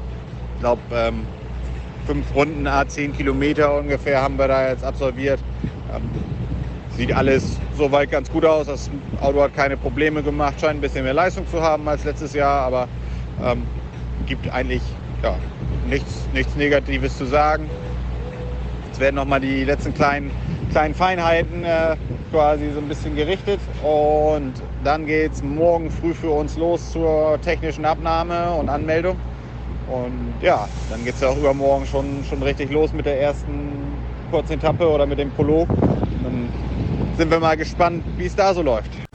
Ich 0.56 0.62
glaube, 0.62 0.82
ähm, 0.92 1.28
fünf 2.08 2.26
Runden, 2.34 2.66
a 2.66 2.88
10 2.88 3.16
Kilometer 3.16 3.78
ungefähr 3.78 4.20
haben 4.20 4.40
wir 4.40 4.48
da 4.48 4.70
jetzt 4.70 4.84
absolviert. 4.84 5.40
Ähm, 5.96 6.02
sieht 6.98 7.14
alles 7.14 7.60
soweit 7.78 8.10
ganz 8.10 8.32
gut 8.32 8.44
aus. 8.44 8.66
Das 8.66 8.90
Auto 9.22 9.40
hat 9.40 9.54
keine 9.54 9.78
Probleme 9.78 10.24
gemacht, 10.24 10.60
scheint 10.60 10.80
ein 10.80 10.82
bisschen 10.82 11.04
mehr 11.04 11.14
Leistung 11.14 11.48
zu 11.48 11.62
haben 11.62 11.88
als 11.88 12.04
letztes 12.06 12.34
Jahr, 12.34 12.62
aber 12.62 12.88
ähm, 13.44 13.62
gibt 14.26 14.52
eigentlich 14.52 14.82
ja, 15.22 15.36
nichts, 15.88 16.28
nichts 16.34 16.56
Negatives 16.56 17.18
zu 17.18 17.26
sagen. 17.26 17.70
Jetzt 18.88 19.00
werden 19.00 19.16
nochmal 19.16 19.40
die 19.40 19.64
letzten 19.64 19.94
kleinen, 19.94 20.32
kleinen 20.72 20.94
Feinheiten 20.94 21.64
äh, 21.64 21.96
quasi 22.32 22.72
so 22.72 22.80
ein 22.80 22.88
bisschen 22.88 23.16
gerichtet 23.16 23.60
und 23.84 24.54
dann 24.84 25.06
geht 25.06 25.34
es 25.34 25.44
morgen 25.44 25.90
früh 25.90 26.14
für 26.14 26.32
uns 26.32 26.58
los 26.58 26.92
zur 26.92 27.40
technischen 27.42 27.86
Abnahme 27.86 28.52
und 28.52 28.70
Anmeldung. 28.70 29.18
Und 29.88 30.34
ja, 30.42 30.68
dann 30.90 31.04
geht 31.04 31.16
es 31.16 31.22
ja 31.22 31.30
auch 31.30 31.38
übermorgen 31.38 31.86
schon, 31.86 32.24
schon 32.30 32.42
richtig 32.44 32.72
los 32.72 32.94
mit 32.94 33.06
der 33.06 33.20
ersten 33.20 33.72
kurzen 34.32 34.54
Etappe 34.54 34.88
oder 34.88 35.06
mit 35.06 35.20
dem 35.20 35.32
Prolog. 35.32 35.68
Dann 35.68 36.50
sind 37.18 37.30
wir 37.30 37.40
mal 37.40 37.58
gespannt, 37.58 38.04
wie 38.18 38.26
es 38.26 38.36
da 38.36 38.54
so 38.54 38.62
läuft. 38.62 39.11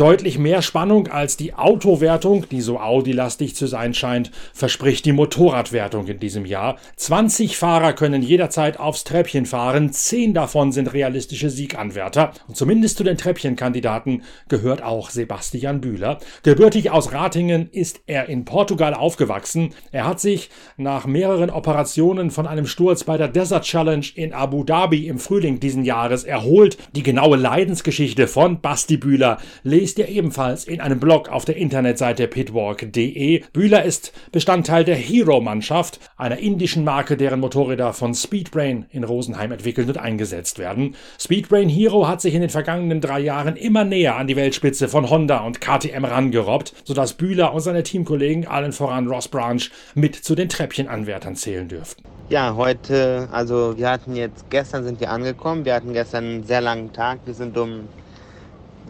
Deutlich 0.00 0.38
mehr 0.38 0.62
Spannung 0.62 1.08
als 1.08 1.36
die 1.36 1.52
Autowertung, 1.52 2.48
die 2.48 2.62
so 2.62 2.80
Audi-lastig 2.80 3.54
zu 3.54 3.66
sein 3.66 3.92
scheint, 3.92 4.30
verspricht 4.54 5.04
die 5.04 5.12
Motorradwertung 5.12 6.06
in 6.06 6.18
diesem 6.18 6.46
Jahr. 6.46 6.78
20 6.96 7.58
Fahrer 7.58 7.92
können 7.92 8.22
jederzeit 8.22 8.80
aufs 8.80 9.04
Treppchen 9.04 9.44
fahren, 9.44 9.92
10 9.92 10.32
davon 10.32 10.72
sind 10.72 10.94
realistische 10.94 11.50
Sieganwärter. 11.50 12.32
Und 12.48 12.56
zumindest 12.56 12.96
zu 12.96 13.04
den 13.04 13.18
Treppchenkandidaten 13.18 14.22
gehört 14.48 14.82
auch 14.82 15.10
Sebastian 15.10 15.82
Bühler. 15.82 16.18
Gebürtig 16.44 16.90
aus 16.90 17.12
Ratingen 17.12 17.68
ist 17.70 18.00
er 18.06 18.30
in 18.30 18.46
Portugal 18.46 18.94
aufgewachsen. 18.94 19.74
Er 19.92 20.06
hat 20.06 20.18
sich 20.18 20.48
nach 20.78 21.04
mehreren 21.04 21.50
Operationen 21.50 22.30
von 22.30 22.46
einem 22.46 22.66
Sturz 22.66 23.04
bei 23.04 23.18
der 23.18 23.28
Desert 23.28 23.64
Challenge 23.64 24.06
in 24.14 24.32
Abu 24.32 24.64
Dhabi 24.64 25.08
im 25.08 25.18
Frühling 25.18 25.60
diesen 25.60 25.84
Jahres 25.84 26.24
erholt. 26.24 26.78
Die 26.96 27.02
genaue 27.02 27.36
Leidensgeschichte 27.36 28.28
von 28.28 28.62
Basti 28.62 28.96
Bühler 28.96 29.36
lest 29.62 29.89
ihr 29.98 30.08
ebenfalls 30.08 30.64
in 30.64 30.80
einem 30.80 31.00
Blog 31.00 31.28
auf 31.28 31.44
der 31.44 31.56
Internetseite 31.56 32.28
pitwalk.de. 32.28 33.42
Bühler 33.52 33.84
ist 33.84 34.12
Bestandteil 34.32 34.84
der 34.84 34.96
Hero-Mannschaft, 34.96 36.00
einer 36.16 36.38
indischen 36.38 36.84
Marke, 36.84 37.16
deren 37.16 37.40
Motorräder 37.40 37.92
von 37.92 38.14
Speedbrain 38.14 38.86
in 38.90 39.04
Rosenheim 39.04 39.52
entwickelt 39.52 39.88
und 39.88 39.98
eingesetzt 39.98 40.58
werden. 40.58 40.94
Speedbrain 41.18 41.68
Hero 41.68 42.08
hat 42.08 42.20
sich 42.20 42.34
in 42.34 42.40
den 42.40 42.50
vergangenen 42.50 43.00
drei 43.00 43.20
Jahren 43.20 43.56
immer 43.56 43.84
näher 43.84 44.16
an 44.16 44.26
die 44.26 44.36
Weltspitze 44.36 44.88
von 44.88 45.10
Honda 45.10 45.38
und 45.38 45.60
KTM 45.60 46.04
rangerobbt, 46.04 46.74
sodass 46.84 47.14
Bühler 47.14 47.54
und 47.54 47.60
seine 47.60 47.82
Teamkollegen, 47.82 48.46
allen 48.46 48.72
voran 48.72 49.08
Ross 49.08 49.28
Branch, 49.28 49.62
mit 49.94 50.16
zu 50.16 50.34
den 50.34 50.48
Treppchenanwärtern 50.48 51.36
zählen 51.36 51.68
dürften. 51.68 52.04
Ja, 52.28 52.54
heute, 52.54 53.28
also 53.32 53.76
wir 53.76 53.90
hatten 53.90 54.14
jetzt, 54.14 54.48
gestern 54.50 54.84
sind 54.84 55.00
wir 55.00 55.10
angekommen, 55.10 55.64
wir 55.64 55.74
hatten 55.74 55.92
gestern 55.92 56.24
einen 56.24 56.44
sehr 56.44 56.60
langen 56.60 56.92
Tag, 56.92 57.18
wir 57.24 57.34
sind 57.34 57.58
um 57.58 57.88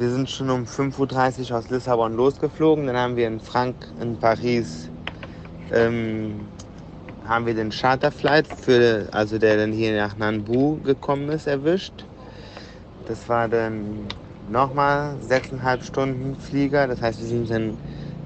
wir 0.00 0.08
sind 0.08 0.30
schon 0.30 0.48
um 0.48 0.64
5.30 0.64 1.50
Uhr 1.50 1.58
aus 1.58 1.68
Lissabon 1.68 2.16
losgeflogen. 2.16 2.86
Dann 2.86 2.96
haben 2.96 3.16
wir 3.16 3.26
in 3.26 3.38
Frank 3.38 3.76
in 4.00 4.16
Paris 4.16 4.88
ähm, 5.74 6.40
haben 7.28 7.44
wir 7.44 7.52
den 7.52 7.68
Charterflight, 7.68 8.46
für, 8.46 9.08
also 9.12 9.36
der 9.36 9.58
dann 9.58 9.72
hier 9.72 9.94
nach 9.94 10.16
Nanbu 10.16 10.78
gekommen 10.82 11.28
ist, 11.28 11.46
erwischt. 11.46 11.92
Das 13.08 13.28
war 13.28 13.46
dann 13.46 14.06
nochmal 14.50 15.16
sechseinhalb 15.20 15.84
Stunden 15.84 16.34
Flieger. 16.34 16.86
Das 16.88 17.02
heißt, 17.02 17.20
wir 17.20 17.28
sind 17.28 17.50
dann, 17.50 17.76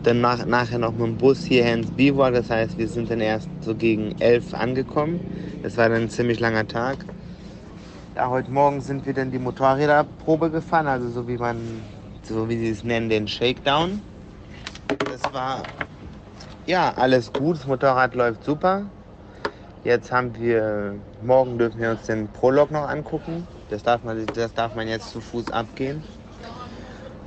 dann 0.05 0.21
nach, 0.21 0.47
nachher 0.47 0.79
noch 0.79 0.93
mit 0.93 1.01
dem 1.01 1.17
Bus 1.17 1.43
hierher 1.43 1.75
ins 1.75 1.91
Bivouac. 1.91 2.35
Das 2.35 2.51
heißt, 2.51 2.79
wir 2.79 2.87
sind 2.87 3.11
dann 3.11 3.21
erst 3.21 3.49
so 3.63 3.75
gegen 3.75 4.15
elf 4.21 4.55
angekommen. 4.55 5.19
Das 5.65 5.77
war 5.77 5.89
dann 5.89 6.03
ein 6.03 6.09
ziemlich 6.09 6.39
langer 6.39 6.69
Tag. 6.69 6.99
Ja, 8.17 8.29
heute 8.29 8.49
Morgen 8.49 8.81
sind 8.81 9.07
wir 9.07 9.13
dann 9.13 9.33
die 9.33 9.41
Motorräderprobe 9.41 10.49
gefahren, 10.49 10.87
also 10.87 11.09
so 11.09 11.27
wie 11.27 11.37
man, 11.37 11.83
so 12.23 12.49
wie 12.49 12.57
sie 12.57 12.71
es 12.71 12.85
nennen, 12.85 13.09
den 13.09 13.27
Shakedown. 13.27 14.01
Das 14.87 15.35
war 15.35 15.65
ja 16.65 16.95
alles 16.95 17.33
gut, 17.33 17.57
das 17.57 17.67
Motorrad 17.67 18.15
läuft 18.15 18.45
super. 18.45 18.85
Jetzt 19.83 20.13
haben 20.13 20.33
wir, 20.37 20.95
morgen 21.23 21.59
dürfen 21.59 21.81
wir 21.81 21.91
uns 21.91 22.07
den 22.07 22.29
Prolog 22.29 22.71
noch 22.71 22.89
angucken. 22.89 23.49
Das 23.69 23.83
darf 23.83 24.05
man, 24.05 24.25
das 24.27 24.55
darf 24.55 24.77
man 24.77 24.87
jetzt 24.87 25.11
zu 25.11 25.21
Fuß 25.21 25.51
abgehen. 25.51 26.05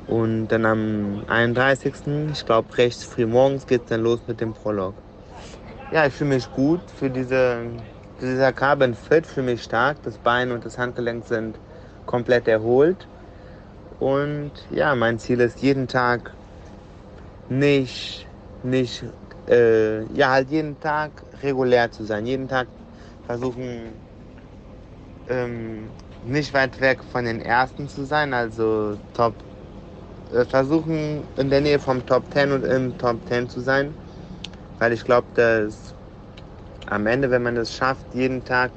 Und 0.08 0.48
dann 0.48 0.66
am 0.66 1.24
31. 1.28 1.96
ich 2.32 2.46
glaube 2.46 2.78
recht 2.78 3.04
früh 3.04 3.26
morgens 3.26 3.68
geht 3.68 3.82
es 3.82 3.90
dann 3.90 4.04
los 4.04 4.22
mit 4.26 4.40
dem 4.40 4.54
Prolog. 4.54 4.94
Ja, 5.92 6.06
ich 6.06 6.14
fühle 6.14 6.36
mich 6.36 6.50
gut 6.54 6.80
für 6.98 7.10
diese 7.10 7.58
dieser 8.22 8.54
Carbon 8.54 8.94
Fit 8.94 9.26
für 9.26 9.42
mich 9.42 9.64
stark. 9.64 9.98
Das 10.04 10.18
Bein 10.18 10.52
und 10.52 10.66
das 10.66 10.78
Handgelenk 10.78 11.26
sind 11.26 11.56
komplett 12.06 12.48
erholt. 12.48 13.08
Und 14.00 14.52
ja, 14.70 14.96
mein 14.96 15.20
Ziel 15.20 15.40
ist 15.40 15.62
jeden 15.62 15.88
Tag 15.88 16.32
nicht, 17.50 18.28
nicht, 18.64 19.04
äh, 19.50 20.04
ja, 20.14 20.32
halt 20.32 20.50
jeden 20.50 20.80
Tag 20.80 21.12
regulär 21.42 21.92
zu 21.92 22.04
sein. 22.04 22.26
Jeden 22.26 22.48
Tag 22.48 22.68
versuchen, 23.26 23.94
ähm, 25.30 25.90
nicht 26.26 26.54
weit 26.54 26.80
weg 26.82 27.00
von 27.12 27.26
den 27.26 27.42
Ersten 27.42 27.88
zu 27.88 28.06
sein, 28.06 28.34
also 28.34 28.98
Top 29.14 29.34
äh, 30.34 30.46
versuchen, 30.46 31.24
in 31.38 31.50
der 31.50 31.62
Nähe 31.62 31.80
vom 31.80 32.06
Top 32.06 32.24
10 32.32 32.52
und 32.52 32.64
im 32.66 32.98
Top 32.98 33.18
10 33.28 33.50
zu 33.50 33.62
sein. 33.62 33.94
Weil 34.80 34.94
ich 34.94 35.04
glaube, 35.04 35.28
dass 35.34 35.97
am 36.88 37.08
Ende, 37.08 37.30
wenn 37.32 37.44
man 37.44 37.58
es 37.58 37.76
schafft, 37.76 38.06
jeden 38.14 38.44
Tag 38.44 38.72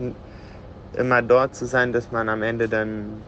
immer 0.97 1.23
dort 1.23 1.55
zu 1.55 1.67
sein, 1.67 1.93
dass 1.93 2.11
man 2.13 2.29
am 2.29 2.43
Ende 2.43 2.69
dann 2.69 3.23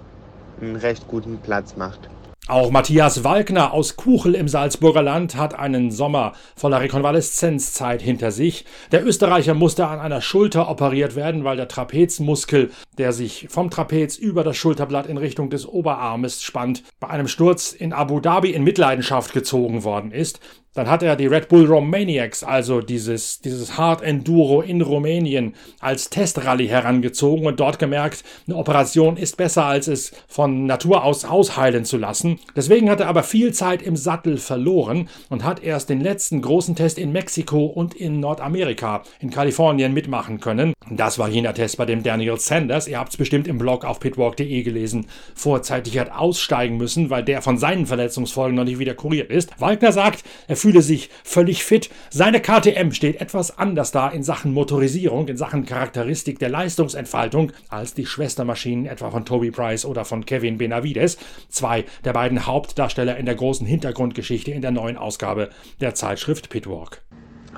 einen 0.61 0.77
recht 0.77 1.09
guten 1.09 1.39
Platz 1.39 1.77
macht. 1.77 2.09
Auch 2.49 2.73
Matthias 2.73 3.23
Walkner 3.23 3.73
aus 3.73 3.95
Kuchel 3.95 4.35
im 4.35 4.49
Salzburger 4.49 5.01
Land 5.01 5.37
hat 5.37 5.57
einen 5.57 5.93
Sommer 5.93 6.33
voller 6.57 6.81
Rekonvaleszenzzeit 6.81 8.03
hinter 8.03 8.33
sich. 8.33 8.65
Der 8.91 9.07
Österreicher 9.07 9.55
musste 9.55 9.87
an 9.87 10.01
einer 10.01 10.21
Schulter 10.21 10.69
operiert 10.69 11.15
werden, 11.15 11.45
weil 11.45 11.57
der 11.57 11.69
Trapezmuskel, 11.69 12.73
der 12.99 13.13
sich 13.13 13.47
vom 13.49 13.71
Trapez 13.71 14.17
über 14.17 14.43
das 14.43 14.57
Schulterblatt 14.57 15.07
in 15.07 15.19
Richtung 15.19 15.51
des 15.51 15.69
Oberarmes 15.69 16.43
spannt, 16.43 16.83
bei 16.99 17.09
einem 17.09 17.29
Sturz 17.29 17.73
in 17.73 17.93
Abu 17.93 18.19
Dhabi 18.19 18.51
in 18.51 18.65
Mitleidenschaft 18.65 19.33
gezogen 19.33 19.85
worden 19.85 20.11
ist. 20.11 20.41
Dann 20.75 20.89
hat 20.89 21.03
er 21.03 21.17
die 21.17 21.27
Red 21.27 21.51
Bull 21.51 21.67
Romaniacs, 21.67 22.45
also 22.45 22.81
dieses, 22.81 23.43
dieses 23.43 23.77
Hard 23.77 24.01
Enduro 24.01 24.63
in 24.63 24.81
Rumänien, 24.81 25.55
als 25.81 26.09
Testrallye 26.09 26.67
herangezogen 26.67 27.45
und 27.45 27.61
dort 27.61 27.79
gemerkt, 27.79 28.25
eine 28.47 28.57
Operation 28.57 29.19
ist 29.19 29.37
besser, 29.37 29.67
als 29.67 29.87
es 29.87 30.13
von 30.29 30.65
Natur 30.65 31.05
aus 31.05 31.27
ausheilen 31.27 31.85
zu 31.85 31.99
lassen. 31.99 32.39
Deswegen 32.57 32.89
hat 32.89 33.01
er 33.01 33.09
aber 33.09 33.23
viel 33.23 33.53
Zeit 33.53 33.83
im 33.83 33.97
Sattel 33.97 34.39
verloren 34.39 35.11
und 35.29 35.45
hat 35.45 35.63
erst 35.63 35.91
den 35.91 36.01
letzten 36.01 36.41
großen 36.41 36.75
Test 36.75 36.99
in 36.99 37.13
Mexiko 37.13 37.67
und 37.67 37.93
in 37.93 38.19
Nordamerika, 38.21 39.03
in 39.21 39.29
Kalifornien 39.29 39.93
mitmachen 39.93 40.41
können. 40.41 40.73
Das 40.89 41.19
war 41.19 41.29
jener 41.29 41.53
Test, 41.53 41.77
bei 41.77 41.85
dem 41.85 42.03
Daniel 42.03 42.39
Sanders, 42.39 42.89
ihr 42.89 42.99
habt 42.99 43.11
es 43.11 43.19
bestimmt 43.19 43.47
im 43.47 43.59
Blog 43.59 43.85
auf 43.85 44.01
pitwalk.de 44.01 44.63
gelesen, 44.63 45.07
vorzeitig 45.35 45.99
hat 45.99 46.11
aussteigen 46.13 46.79
müssen, 46.79 47.11
weil 47.11 47.25
der 47.25 47.43
von 47.43 47.59
seinen 47.59 47.85
Verletzungsfolgen 47.85 48.57
noch 48.57 48.65
nicht 48.65 48.79
wieder 48.79 48.95
kuriert 48.95 49.31
ist. 49.31 49.51
Wagner 49.61 49.93
sagt, 49.93 50.25
er 50.49 50.57
fühle 50.63 50.81
sich 50.81 51.11
völlig 51.25 51.65
fit. 51.65 51.91
Seine 52.11 52.41
KTM 52.41 52.93
steht 52.93 53.21
etwas 53.21 53.59
anders 53.59 53.91
da 53.91 54.09
in 54.09 54.23
Sachen 54.23 54.55
Motorisierung, 54.55 55.27
in 55.27 55.37
Sachen 55.37 55.67
Charakteristik 55.67 56.39
der 56.39 56.51
Leistungsentfaltung 56.51 57.51
als 57.69 57.95
die 57.95 58.07
Schwestermaschinen 58.07 58.87
etwa 58.87 59.11
von 59.11 59.25
Toby 59.25 59.51
Price 59.51 59.85
oder 59.85 60.05
von 60.05 60.25
Kevin 60.25 60.59
Benavides, 60.59 61.19
zwei 61.49 61.85
der 62.05 62.13
beiden 62.13 62.47
Hauptdarsteller 62.47 63.17
in 63.17 63.27
der 63.27 63.35
großen 63.35 63.67
Hintergrundgeschichte 63.67 64.53
in 64.53 64.63
der 64.63 64.71
neuen 64.71 64.97
Ausgabe 64.97 65.51
der 65.81 65.97
Zeitschrift 65.97 66.49
Pitwalk. 66.49 67.03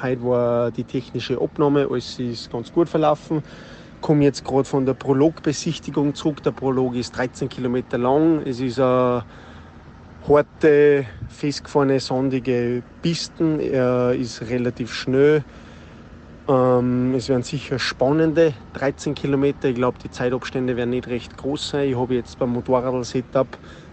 Heute 0.00 0.24
war 0.24 0.70
die 0.70 0.84
technische 0.84 1.38
Abnahme, 1.38 1.86
alles 1.90 2.18
ist 2.18 2.50
ganz 2.50 2.72
gut 2.72 2.88
verlaufen. 2.88 3.42
Ich 3.96 4.00
komme 4.00 4.24
jetzt 4.24 4.46
gerade 4.46 4.64
von 4.64 4.86
der 4.86 4.94
Prologbesichtigung 4.94 6.14
zurück. 6.14 6.42
Der 6.42 6.52
Prolog 6.52 6.94
ist 6.94 7.14
13 7.14 7.50
Kilometer 7.50 7.98
lang. 7.98 8.40
Es 8.46 8.60
ist 8.60 8.80
ein 8.80 9.22
harte, 10.28 11.06
festgefahrene, 11.28 12.00
sandige 12.00 12.82
Pisten. 13.02 13.60
Er 13.60 14.14
ist 14.14 14.42
relativ 14.42 14.92
schnell. 14.92 15.44
Ähm, 16.48 17.14
es 17.14 17.28
werden 17.28 17.42
sicher 17.42 17.78
spannende 17.78 18.54
13 18.74 19.14
Kilometer. 19.14 19.68
Ich 19.68 19.74
glaube, 19.74 19.98
die 20.02 20.10
Zeitabstände 20.10 20.76
werden 20.76 20.90
nicht 20.90 21.08
recht 21.08 21.36
groß 21.36 21.70
sein. 21.70 21.90
Ich 21.90 21.96
habe 21.96 22.14
jetzt 22.14 22.38
beim 22.38 22.50
Motorrad-Setup 22.50 23.46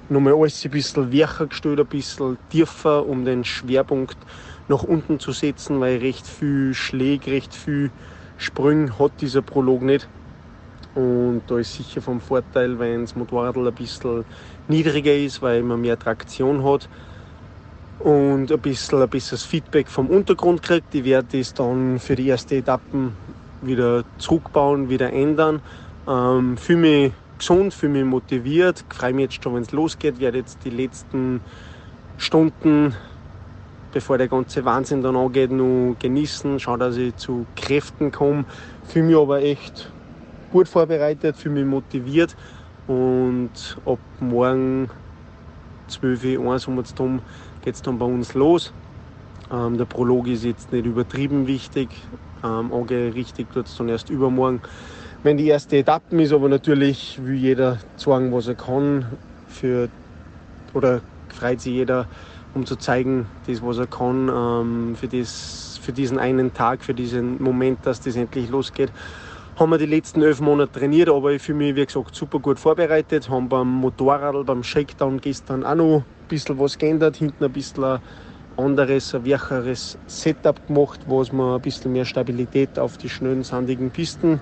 nochmal 0.10 0.34
alles 0.34 0.64
ein 0.66 0.72
bisschen 0.72 1.14
weicher 1.14 1.48
gestellt, 1.48 1.80
ein 1.80 1.86
bisschen 1.88 2.38
tiefer, 2.50 3.06
um 3.06 3.26
den 3.26 3.44
Schwerpunkt 3.44 4.18
nach 4.68 4.84
unten 4.84 5.20
zu 5.20 5.32
setzen, 5.32 5.80
weil 5.80 5.98
recht 5.98 6.26
viel 6.26 6.74
Schläge, 6.74 7.32
recht 7.32 7.54
viel 7.54 7.92
Sprünge 8.38 8.98
hat 9.00 9.22
dieser 9.22 9.42
Prolog 9.42 9.82
nicht. 9.82 10.08
Und 10.94 11.44
da 11.48 11.58
ist 11.58 11.74
sicher 11.74 12.02
vom 12.02 12.20
Vorteil, 12.20 12.78
wenn 12.78 13.02
das 13.02 13.16
Motorrad 13.16 13.56
ein 13.56 13.74
bisschen 13.74 14.26
niedriger 14.68 15.16
ist, 15.16 15.42
weil 15.42 15.64
man 15.64 15.80
mehr 15.80 15.98
Traktion 15.98 16.64
hat 16.64 16.90
und 18.00 18.52
ein 18.52 18.60
bisschen 18.60 19.02
ein 19.02 19.10
besseres 19.10 19.44
Feedback 19.44 19.88
vom 19.88 20.08
Untergrund 20.08 20.62
kriegt. 20.62 20.94
Ich 20.94 21.06
werde 21.06 21.38
das 21.38 21.54
dann 21.54 22.00
für 22.00 22.16
die 22.16 22.30
ersten 22.30 22.56
Etappen 22.56 23.14
wieder 23.62 24.04
zurückbauen, 24.18 24.90
wieder 24.90 25.14
ändern. 25.14 25.62
Ähm, 26.08 26.58
fühle 26.58 26.80
mich 26.80 27.14
gesund, 27.38 27.74
fühle 27.74 27.94
mich 27.94 28.06
motiviert, 28.06 28.84
freue 28.90 29.14
mich 29.14 29.24
jetzt 29.24 29.44
schon, 29.44 29.56
wenn 29.56 29.62
es 29.62 29.72
losgeht, 29.72 30.20
werde 30.20 30.40
jetzt 30.40 30.60
die 30.66 30.72
letzten 30.72 31.42
Stunden, 32.18 32.96
bevor 33.94 34.18
der 34.18 34.28
ganze 34.28 34.66
Wahnsinn 34.66 35.02
dann 35.02 35.16
angeht, 35.16 35.52
nur 35.52 35.96
genießen, 35.98 36.60
schaue, 36.60 36.78
dass 36.78 36.98
ich 36.98 37.16
zu 37.16 37.46
Kräften 37.56 38.12
komme, 38.12 38.46
fühle 38.88 39.06
mich 39.06 39.18
aber 39.18 39.42
echt 39.42 39.92
gut 40.52 40.68
vorbereitet, 40.68 41.36
fühle 41.38 41.56
mich 41.56 41.66
motiviert 41.66 42.36
und 42.88 43.78
ab 43.86 44.00
morgen 44.20 44.90
12 45.88 46.40
Uhr, 46.40 46.54
1 46.54 46.68
um 46.68 47.22
geht 47.64 47.76
es 47.76 47.82
dann 47.82 47.98
bei 47.98 48.06
uns 48.06 48.34
los. 48.34 48.74
Ähm, 49.52 49.78
der 49.78 49.86
Prolog 49.86 50.28
ist 50.28 50.44
jetzt 50.44 50.72
nicht 50.72 50.86
übertrieben 50.86 51.48
wichtig, 51.48 51.90
ähm, 52.44 52.72
richtig 52.72 53.52
tut 53.54 53.68
es 53.68 53.78
dann 53.78 53.90
erst 53.90 54.10
übermorgen. 54.10 54.62
Wenn 55.24 55.38
die 55.38 55.48
erste 55.48 55.78
Etappe 55.78 56.22
ist, 56.22 56.34
aber 56.34 56.50
natürlich 56.50 57.20
will 57.24 57.36
jeder 57.36 57.78
sagen, 57.96 58.34
was 58.34 58.48
er 58.48 58.56
kann. 58.56 59.06
Für, 59.48 59.90
oder 60.74 61.02
freut 61.30 61.62
sich 61.62 61.74
jeder, 61.74 62.08
um 62.56 62.66
zu 62.66 62.76
zeigen, 62.76 63.28
das, 63.46 63.62
was 63.62 63.78
er 63.78 63.88
kann, 63.88 64.30
ähm, 64.30 64.96
für, 64.96 65.08
das, 65.08 65.80
für 65.82 65.92
diesen 65.92 66.18
einen 66.18 66.54
Tag, 66.54 66.84
für 66.84 66.94
diesen 66.94 67.42
Moment, 67.44 67.86
dass 67.86 68.02
das 68.02 68.16
endlich 68.16 68.50
losgeht 68.50 68.92
haben 69.62 69.70
wir 69.70 69.78
die 69.78 69.86
letzten 69.86 70.24
elf 70.24 70.42
Monate 70.42 70.72
trainiert, 70.72 71.08
aber 71.08 71.34
ich 71.34 71.42
fühle 71.44 71.60
mich, 71.60 71.76
wie 71.76 71.86
gesagt, 71.86 72.16
super 72.16 72.40
gut 72.40 72.58
vorbereitet. 72.58 73.30
Haben 73.30 73.48
beim 73.48 73.68
Motorrad, 73.68 74.44
beim 74.48 74.64
Shakedown 74.64 75.22
gestern 75.22 75.64
auch 75.64 75.76
noch 75.76 75.98
ein 75.98 76.04
bisschen 76.28 76.58
was 76.58 76.80
geändert, 76.80 77.18
hinten 77.18 77.44
ein 77.44 77.52
bisschen 77.52 77.84
ein 77.84 78.00
anderes, 78.58 79.14
ein 79.14 79.24
weicheres 79.24 80.00
Setup 80.08 80.66
gemacht, 80.66 81.02
was 81.06 81.32
mir 81.32 81.58
ein 81.58 81.62
bisschen 81.62 81.92
mehr 81.92 82.06
Stabilität 82.06 82.80
auf 82.80 82.98
die 82.98 83.08
schnellen, 83.08 83.44
sandigen 83.44 83.92
Pisten 83.92 84.40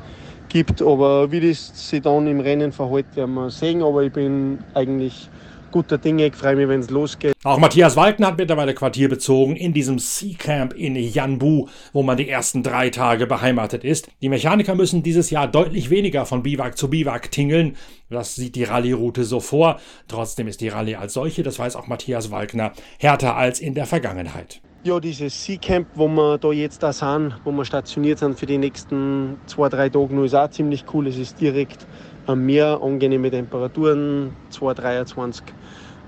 gibt. 0.48 0.82
Aber 0.82 1.30
wie 1.34 1.50
das 1.50 1.90
sich 1.90 2.02
dann 2.02 2.26
im 2.26 2.40
Rennen 2.40 2.72
verhält, 2.72 3.08
werden 3.16 3.34
wir 3.34 3.50
sehen. 3.50 3.84
Aber 3.84 4.04
ich 4.04 4.14
bin 4.14 4.60
eigentlich 4.74 5.30
guter 5.72 5.98
Dinge. 5.98 6.28
Ich 6.28 6.36
freue 6.36 6.56
mich, 6.56 6.68
wenn 6.68 6.80
es 6.80 6.90
losgeht. 6.90 7.34
Auch 7.44 7.58
Matthias 7.58 7.96
Walken 7.96 8.26
hat 8.26 8.38
mittlerweile 8.38 8.74
Quartier 8.74 9.10
bezogen 9.10 9.56
in 9.56 9.74
diesem 9.74 10.00
Sea 10.00 10.36
Camp 10.38 10.74
in 10.74 10.96
Yanbu, 10.96 11.68
wo 11.94 12.04
man 12.04 12.18
die 12.18 12.30
ersten 12.30 12.64
drei 12.64 12.90
Tage 12.90 13.28
beheimatet 13.28 13.84
ist. 13.84 14.10
Die 14.22 14.30
Mechaniker 14.30 14.76
müssen 14.76 15.04
dieses 15.04 15.30
Jahr 15.30 15.48
deutlich 15.48 15.90
weniger 15.90 16.26
von 16.26 16.44
Biwak 16.44 16.78
zu 16.78 16.90
Biwak 16.90 17.32
tingeln. 17.32 17.76
Das 18.10 18.36
sieht 18.36 18.56
die 18.56 18.64
Rallye-Route 18.64 19.24
so 19.24 19.40
vor. 19.40 19.80
Trotzdem 20.08 20.48
ist 20.48 20.62
die 20.62 20.70
Rallye 20.70 20.96
als 20.96 21.14
solche, 21.14 21.44
das 21.44 21.60
weiß 21.60 21.76
auch 21.76 21.88
Matthias 21.88 22.32
Walkner, 22.32 22.74
härter 22.98 23.36
als 23.36 23.60
in 23.60 23.74
der 23.74 23.86
Vergangenheit. 23.86 24.62
Ja, 24.86 24.98
dieses 24.98 25.44
Sea 25.44 25.58
Camp, 25.58 25.88
wo 25.96 26.08
wir 26.08 26.38
da 26.38 26.54
jetzt 26.54 26.82
da 26.82 26.94
sind, 26.94 27.36
wo 27.44 27.52
wir 27.52 27.66
stationiert 27.66 28.20
sind 28.20 28.40
für 28.40 28.46
die 28.46 28.58
nächsten 28.58 29.38
zwei, 29.46 29.68
drei 29.68 29.90
Tage, 29.90 30.24
ist 30.24 30.34
auch 30.34 30.50
ziemlich 30.50 30.86
cool. 30.94 31.08
Es 31.08 31.18
ist 31.18 31.42
direkt 31.42 31.86
am 32.30 32.46
Meer, 32.46 32.80
angenehme 32.84 33.32
Temperaturen, 33.32 34.36
2, 34.52 34.76
23 34.76 35.44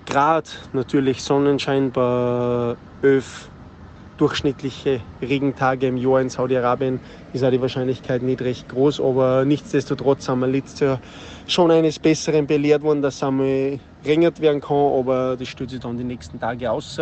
Grad, 0.06 0.70
natürlich 0.72 1.24
Sonnenschein 1.24 1.92
bei 1.92 2.76
11 3.02 3.50
durchschnittliche 4.18 5.02
Regentage 5.20 5.88
im 5.88 5.98
Jahr 5.98 6.22
in 6.22 6.30
Saudi-Arabien 6.30 7.00
ist 7.34 7.44
auch 7.44 7.50
die 7.50 7.60
Wahrscheinlichkeit 7.60 8.22
nicht 8.22 8.42
recht 8.44 8.70
groß, 8.70 9.02
aber 9.02 9.46
nichtsdestotrotz 9.46 10.26
sind 10.26 10.38
wir 10.40 10.48
letztes 10.48 10.80
Jahr 10.82 11.00
schon 11.48 11.72
eines 11.72 11.98
Besseren 11.98 12.46
belehrt 12.46 12.84
worden, 12.84 13.02
dass 13.02 13.24
einmal 13.24 13.80
regnet 14.06 14.40
werden 14.42 14.62
kann, 14.62 14.78
aber 14.78 15.38
das 15.38 15.48
stellt 15.48 15.72
sich 15.72 15.80
dann 15.80 15.98
die 15.98 16.04
nächsten 16.04 16.40
Tage 16.40 16.70
aus. 16.70 17.02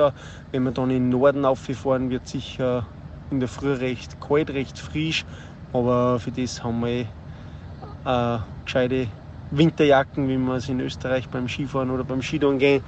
Wenn 0.53 0.63
wir 0.63 0.71
dann 0.71 0.91
in 0.91 1.09
den 1.09 1.09
Norden 1.09 1.43
auffahren, 1.43 2.09
wird 2.09 2.25
sicher 2.25 2.87
in 3.31 3.41
der 3.41 3.49
Früh 3.49 3.73
recht 3.73 4.21
kalt, 4.21 4.49
recht 4.51 4.79
frisch, 4.79 5.25
aber 5.73 6.19
für 6.19 6.31
das 6.31 6.63
haben 6.63 6.79
wir 6.85 7.05
äh, 8.05 8.37
gescheite 8.65 9.07
Winterjacken, 9.51 10.27
wie 10.29 10.37
man 10.37 10.57
es 10.57 10.69
in 10.69 10.79
Österreich 10.79 11.27
beim 11.29 11.47
Skifahren 11.47 11.89
oder 11.89 12.03
beim 12.03 12.21
Skidon 12.21 12.59
gehen 12.59 12.83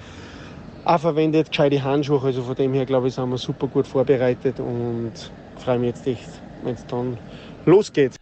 auch 0.85 0.99
verwendet, 0.99 1.49
gescheite 1.49 1.83
Handschuhe. 1.83 2.21
Also 2.23 2.43
von 2.43 2.55
dem 2.55 2.73
her 2.73 2.85
glaube 2.85 3.07
ich, 3.07 3.13
sind 3.13 3.29
wir 3.29 3.37
super 3.37 3.67
gut 3.67 3.87
vorbereitet 3.87 4.59
und 4.59 5.11
freue 5.57 5.79
mich 5.79 5.89
jetzt 5.89 6.07
echt, 6.07 6.29
wenn 6.63 6.75
es 6.75 6.85
dann 6.87 7.17
losgeht. 7.65 8.15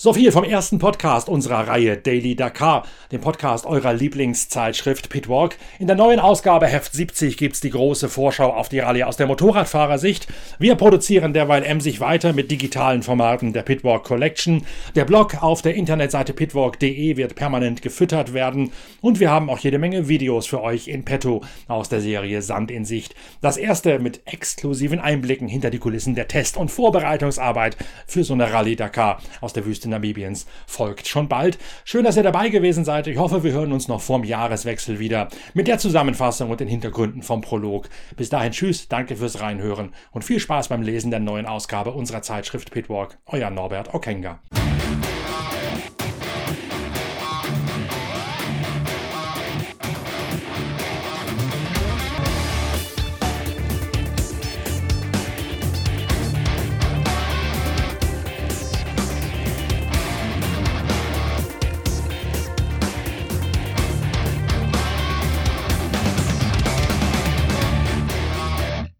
So 0.00 0.12
viel 0.12 0.30
vom 0.30 0.44
ersten 0.44 0.78
Podcast 0.78 1.28
unserer 1.28 1.66
Reihe 1.66 1.96
Daily 1.96 2.36
Dakar, 2.36 2.84
dem 3.12 3.22
Podcast 3.22 3.64
eurer 3.64 3.94
Lieblingszeitschrift 3.94 5.08
Pitwalk. 5.08 5.56
In 5.78 5.86
der 5.86 5.96
neuen 5.96 6.20
Ausgabe 6.20 6.66
Heft 6.66 6.92
70 6.92 7.38
gibt's 7.38 7.60
die 7.60 7.70
große 7.70 8.08
Vorschau 8.10 8.52
auf 8.52 8.68
die 8.68 8.80
Rallye 8.80 9.04
aus 9.04 9.16
der 9.16 9.26
Motorradfahrersicht. 9.26 10.26
Wir 10.58 10.74
produzieren 10.74 11.32
derweil 11.32 11.64
emsig 11.64 12.00
weiter 12.00 12.34
mit 12.34 12.50
digitalen 12.50 13.02
Formaten 13.02 13.54
der 13.54 13.62
Pitwalk 13.62 14.04
Collection. 14.04 14.66
Der 14.94 15.06
Blog 15.06 15.42
auf 15.42 15.62
der 15.62 15.74
Internetseite 15.74 16.34
pitwalk.de 16.34 17.16
wird 17.16 17.34
permanent 17.34 17.80
gefüttert 17.80 18.34
werden 18.34 18.72
und 19.00 19.20
wir 19.20 19.30
haben 19.30 19.48
auch 19.48 19.58
jede 19.58 19.78
Menge 19.78 20.08
Videos 20.08 20.46
für 20.46 20.60
euch 20.60 20.88
in 20.88 21.04
petto 21.04 21.42
aus 21.66 21.88
der 21.88 22.02
Serie 22.02 22.42
Sand 22.42 22.70
in 22.70 22.84
Sicht. 22.84 23.14
Das 23.40 23.56
erste 23.56 23.98
mit 24.00 24.20
exklusiven 24.26 25.00
Einblicken 25.00 25.48
hinter 25.48 25.70
die 25.70 25.78
Kulissen 25.78 26.14
der 26.14 26.28
Test- 26.28 26.58
und 26.58 26.70
Vorbereitungsarbeit 26.70 27.78
für 28.06 28.24
so 28.24 28.34
eine 28.34 28.52
Rallye 28.52 28.76
Dakar 28.76 29.22
aus 29.40 29.54
der 29.54 29.64
Wüste 29.64 29.88
Namibiens 29.88 30.46
folgt 30.66 31.08
schon 31.08 31.28
bald. 31.28 31.58
Schön, 31.84 32.04
dass 32.04 32.16
ihr 32.16 32.22
dabei 32.22 32.50
gewesen 32.50 32.84
seid. 32.84 32.97
Ich 33.06 33.16
hoffe, 33.16 33.44
wir 33.44 33.52
hören 33.52 33.72
uns 33.72 33.86
noch 33.86 34.00
vorm 34.00 34.24
Jahreswechsel 34.24 34.98
wieder 34.98 35.28
mit 35.54 35.68
der 35.68 35.78
Zusammenfassung 35.78 36.50
und 36.50 36.60
den 36.60 36.68
Hintergründen 36.68 37.22
vom 37.22 37.40
Prolog. 37.40 37.88
Bis 38.16 38.28
dahin, 38.28 38.52
tschüss, 38.52 38.88
danke 38.88 39.16
fürs 39.16 39.40
Reinhören 39.40 39.94
und 40.10 40.24
viel 40.24 40.40
Spaß 40.40 40.68
beim 40.68 40.82
Lesen 40.82 41.10
der 41.10 41.20
neuen 41.20 41.46
Ausgabe 41.46 41.92
unserer 41.92 42.22
Zeitschrift 42.22 42.70
Pitwalk. 42.70 43.18
Euer 43.26 43.50
Norbert 43.50 43.94
Okenga. 43.94 44.40